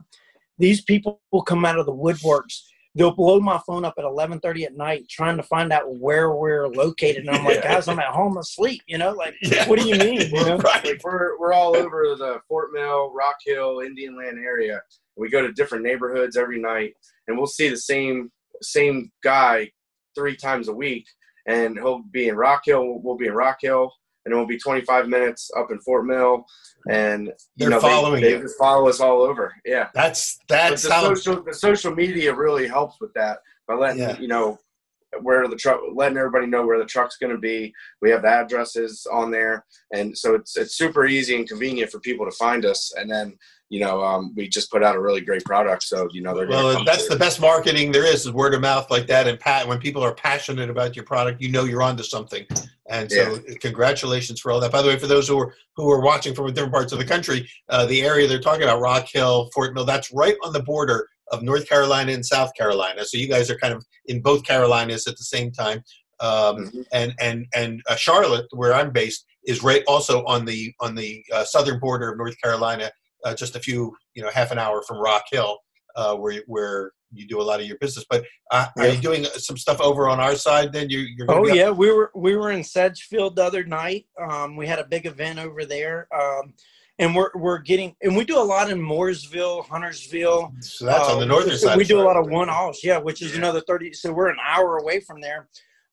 [0.59, 2.62] These people will come out of the woodworks.
[2.95, 6.32] They'll blow my phone up at eleven thirty at night trying to find out where
[6.32, 7.72] we're located, and I'm like, Yeah.
[7.74, 8.82] guys, I'm at home asleep.
[8.86, 9.66] You know, like, Yeah.
[9.68, 10.20] what do you mean?
[10.20, 10.57] You know?
[10.62, 10.84] Right.
[10.84, 14.80] Like we're we're all over the Fort Mill, Rock Hill, Indian Land area.
[15.16, 16.95] We go to different neighborhoods every night,
[17.28, 18.30] and we'll see the same
[18.61, 19.70] same guy
[20.14, 21.07] three times a week.
[21.49, 23.01] And he'll be in Rock Hill.
[23.03, 23.90] We'll be in Rock Hill,
[24.25, 26.45] and it will be 25 minutes up in Fort Mill.
[26.91, 28.37] And you They're know, following they, you.
[28.37, 29.55] they just follow us all over.
[29.64, 29.89] Yeah.
[29.95, 34.03] That's But that's the how social the social media really helps with that by letting
[34.03, 34.18] Yeah.
[34.18, 34.59] you know
[35.20, 37.70] where the truck letting everybody know where the truck's going to be
[38.01, 39.62] we have the addresses on there
[39.95, 43.37] and so it's it's super easy and convenient for people to find us and then
[43.73, 46.47] you know um, we just put out a really great product so you know they're
[46.47, 49.27] gonna Well, that's to the best marketing there is, is word of mouth like that.
[49.27, 52.45] And pat, when people are passionate about your product, you know you're onto something.
[52.91, 54.73] And so, congratulations for all that.
[54.73, 57.07] By the way, for those who are who are watching from different parts of the
[57.07, 60.62] country, uh, the area they're talking about, Rock Hill, Fort Mill, that's right on the
[60.62, 63.07] border of North Carolina and South Carolina.
[63.07, 65.83] So you guys are kind of in both Carolinas at the same time.
[66.20, 66.85] Um, Mhm.
[66.93, 71.25] and and and uh, Charlotte, where I'm based, is right also on the on the
[71.33, 72.91] uh, southern border of North Carolina,
[73.25, 75.59] uh, just a few you know half an hour from Rock Hill,
[75.97, 78.07] uh, where where you do a lot of your business.
[78.09, 80.73] But uh, are you doing some stuff over on our side?
[80.73, 84.07] Then you, you're gonna Oh yeah, we were we were in Sedgefield the other night.
[84.20, 86.55] Um, we had a big event over there, um,
[86.99, 90.55] and we're we're getting and we do a lot in Mooresville, Huntersville.
[90.61, 91.77] So that's on the Uh, northern side.
[91.77, 93.93] We do a lot of one offs, yeah, which is another thirty.
[93.93, 95.49] So we're an hour away from there.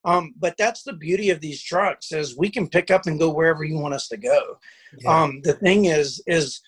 [0.06, 3.30] Um, but that's the beauty of these trucks is we can pick up and go
[3.32, 4.58] wherever you want us to go.
[4.98, 5.24] Yeah.
[5.24, 6.62] Um, the thing is, is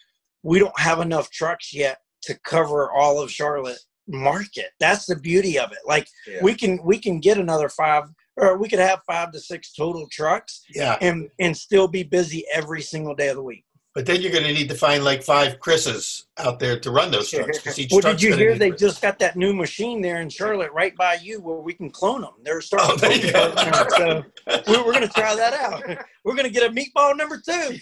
[0.43, 4.71] we don't have enough trucks yet to cover all of Charlotte market.
[4.79, 5.79] That's the beauty of it.
[5.85, 6.39] Like Yeah.
[6.41, 8.05] we can we can get another five,
[8.37, 12.45] or we could have five to six total trucks, yeah, and and still be busy
[12.53, 13.65] every single day of the week.
[13.93, 17.11] But then you're going to need to find like five Chris's out there to run
[17.11, 17.77] those trucks.
[17.77, 20.95] each Well, did you hear they just got that new machine there in Charlotte, right
[20.95, 22.31] by you, where we can clone them?
[22.43, 22.91] They're starting.
[22.93, 23.51] Oh, there you go.
[23.55, 24.23] them so
[24.67, 25.83] we're, we're going to try that out.
[26.23, 27.79] We're going to get a meatball number two.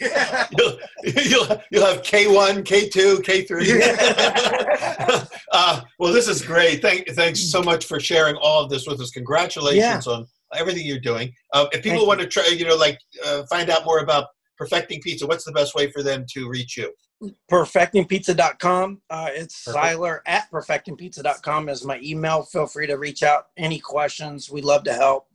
[0.57, 5.27] you'll, you'll, you'll have K1, K2, K3.
[5.51, 6.81] uh, well, this is great.
[6.81, 9.11] Thank, thanks so much for sharing all of this with us.
[9.11, 11.33] Congratulations on everything you're doing.
[11.51, 14.27] Uh, if people Thank want to try, you know, like uh, find out more about
[14.59, 16.93] Perfecting Pizza, what's the best way for them to reach you?
[17.51, 19.01] perfectingpizza.com.
[19.09, 19.85] Uh, it's Perfect.
[19.85, 22.43] Siler at perfectingpizza.com is my email.
[22.43, 23.47] Feel free to reach out.
[23.57, 25.27] Any questions, we'd love to help.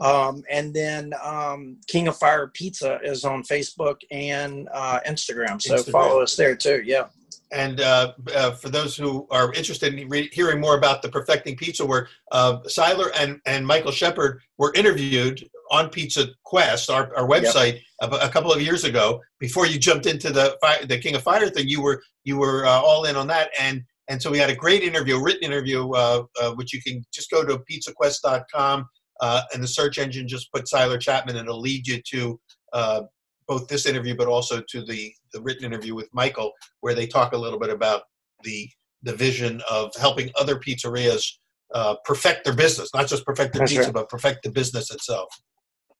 [0.00, 5.62] Um, and then um, King of Fire Pizza is on Facebook and uh, Instagram.
[5.62, 5.92] So Instagram.
[5.92, 6.82] follow us there too.
[6.84, 7.06] Yeah.
[7.52, 11.56] and uh, uh, for those who are interested in re- hearing more about the Perfecting
[11.56, 17.26] Pizza work, uh, Siler and, and Michael Shepard were interviewed on Pizza Quest, our, our
[17.26, 18.12] website, yep.
[18.12, 19.20] a, a, couple of years ago.
[19.40, 20.56] Before you jumped into the
[20.86, 23.82] the King of Fire thing, you were you were uh, all in on that, and
[24.08, 27.02] and so we had a great interview, a written interview, uh, uh, which you can
[27.12, 28.86] just go to pizzaquest.com
[29.20, 32.40] uh, and the search engine just put Siler Chapman, and it'll lead you to
[32.72, 33.02] uh,
[33.48, 37.32] both this interview, but also to the the written interview with Michael, where they talk
[37.32, 38.02] a little bit about
[38.42, 38.68] the
[39.02, 41.38] the vision of helping other pizzerias
[41.74, 43.94] uh, perfect their business, not just perfect the That's pizza, right.
[43.94, 45.28] but perfect the business itself.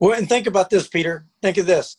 [0.02, 1.24] Well, and think about this, Peter.
[1.40, 1.96] Think of this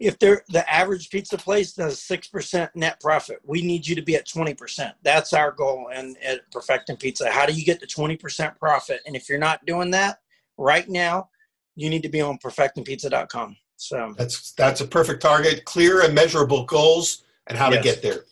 [0.00, 4.02] if they're the average pizza place does six percent net profit, we need you to
[4.02, 4.94] be at twenty percent.
[5.02, 7.30] That's our goal and at Perfecting Pizza.
[7.30, 9.00] How do you get to twenty percent profit?
[9.06, 10.18] And if you're not doing that
[10.56, 11.30] right now,
[11.74, 13.56] you need to be on perfectingpizza.com.
[13.76, 17.78] So that's that's a perfect target, clear and measurable goals, and how yes.
[17.78, 18.24] to get there.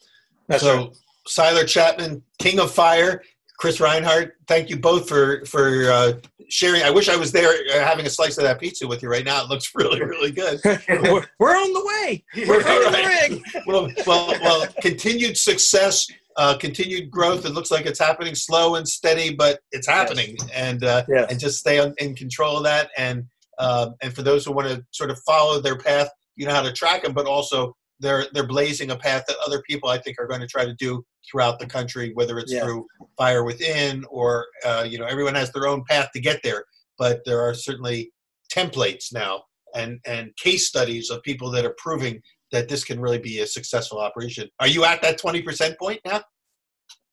[0.46, 0.90] That's so, right.
[1.28, 3.24] Siler Chapman, King of Fire,
[3.58, 6.12] Chris Reinhardt, thank you both for for uh,
[6.48, 6.82] sharing.
[6.82, 9.24] I wish I was there uh, having a slice of that pizza with you right
[9.24, 9.42] now.
[9.42, 10.60] It looks really, really good.
[10.64, 12.24] we're, on the way.
[12.46, 13.30] We're on right.
[13.30, 13.62] the way.
[13.66, 17.46] well, well, well, continued success, uh, continued growth.
[17.46, 20.36] It looks like it's happening slow and steady, but it's happening.
[20.38, 20.50] Yes.
[20.54, 21.30] And uh, yes.
[21.30, 22.90] and just stay on, in control of that.
[22.96, 23.24] And
[23.58, 26.62] uh, and for those who want to sort of follow their path, you know how
[26.62, 30.18] to track them, but also they're they're blazing a path that other people I think
[30.18, 32.62] are going to try to do throughout the country, whether it's yeah.
[32.62, 32.86] through
[33.16, 36.64] Fire Within or uh, you know everyone has their own path to get there,
[36.98, 38.12] but there are certainly
[38.52, 39.42] templates now
[39.74, 42.20] and and case studies of people that are proving
[42.52, 44.48] that this can really be a successful operation.
[44.60, 46.22] Are you at that twenty percent point now?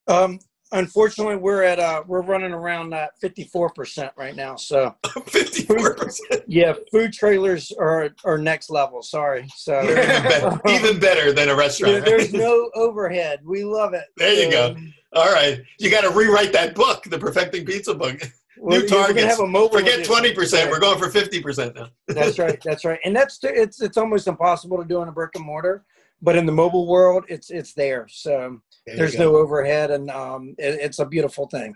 [0.08, 0.40] Um,
[0.74, 4.56] unfortunately, we're at uh, we're running around that fifty four percent right now.
[4.56, 4.96] So
[5.28, 6.44] fifty four percent.
[6.48, 9.02] Yeah, food trailers are are next level.
[9.02, 12.04] Sorry, so even, better, even better than a restaurant.
[12.06, 13.40] There's no overhead.
[13.46, 14.06] We love it.
[14.18, 14.76] There you go.
[15.14, 18.20] All right, you got to rewrite that book, the Perfecting Pizza book.
[18.58, 19.36] Well, New targets.
[19.36, 20.72] Forget twenty percent.
[20.72, 21.90] We're going for fifty percent now.
[22.08, 22.62] that's right.
[22.64, 23.00] That's right.
[23.04, 25.84] And that's it's it's almost impossible to do in a brick and mortar,
[26.24, 28.08] but in the mobile world, it's it's there.
[28.10, 31.76] So there There's no overhead, and um, it, it's a beautiful thing.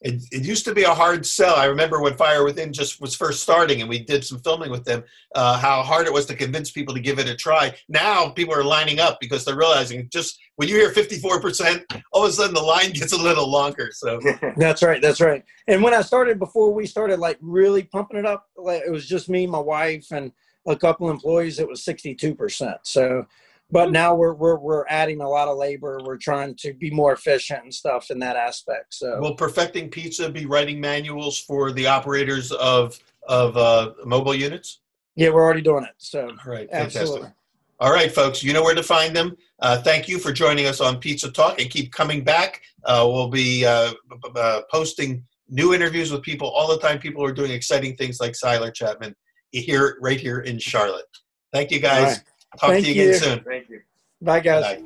[0.00, 1.54] It, it used to be a hard sell.
[1.54, 4.84] I remember when Fire Within just was first starting, and we did some filming with
[4.84, 5.02] them.
[5.34, 7.74] Uh, how hard it was to convince people to give it a try.
[7.88, 12.24] Now people are lining up because they're realizing just when you hear 54 percent, all
[12.24, 13.90] of a sudden the line gets a little longer.
[13.92, 14.20] So
[14.56, 15.42] that's right, that's right.
[15.68, 19.06] And when I started, before we started like really pumping it up, like, it was
[19.06, 20.32] just me, my wife, and
[20.66, 21.58] a couple employees.
[21.58, 22.78] It was 62 percent.
[22.82, 23.26] So
[23.70, 25.98] but now we're, we're we're adding a lot of labor.
[26.04, 29.18] We're trying to be more efficient and stuff in that aspect so.
[29.20, 34.80] Will perfecting pizza be writing manuals for the operators of of uh, mobile units?
[35.16, 36.28] Yeah we're already doing it so.
[36.28, 37.20] All right absolutely.
[37.20, 37.36] Fantastic.
[37.80, 39.36] all right folks you know where to find them.
[39.60, 42.60] Uh, thank you for joining us on pizza talk and keep coming back.
[42.84, 43.92] Uh, we'll be uh,
[44.36, 46.98] uh, posting new interviews with people all the time.
[46.98, 49.14] People are doing exciting things like Siler Chapman
[49.52, 51.06] here right here in Charlotte.
[51.52, 52.20] Thank you guys
[52.58, 53.40] Talk Thank to you, you again soon.
[53.40, 53.82] Thank you.
[54.22, 54.62] Bye, guys.
[54.62, 54.80] Bye.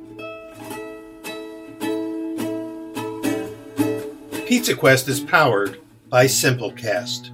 [4.47, 7.29] Pizza Quest is powered by Simplecast.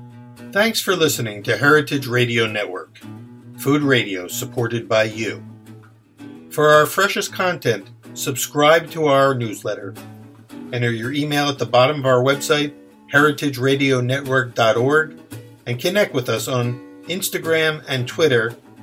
[0.52, 3.00] Thanks for listening to Heritage Radio Network,
[3.58, 5.42] food radio supported by you.
[6.50, 9.94] For our freshest content, subscribe to our newsletter.
[10.74, 12.74] Enter your email at the bottom of our website,
[13.14, 15.20] heritageradionetwork.org,
[15.66, 18.56] and connect with us on Instagram and Twitter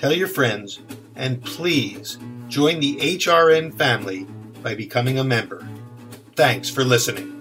[0.00, 0.80] tell your friends,
[1.14, 2.16] and please
[2.48, 4.24] join the HRN family
[4.62, 5.68] by becoming a member.
[6.36, 7.39] Thanks for listening.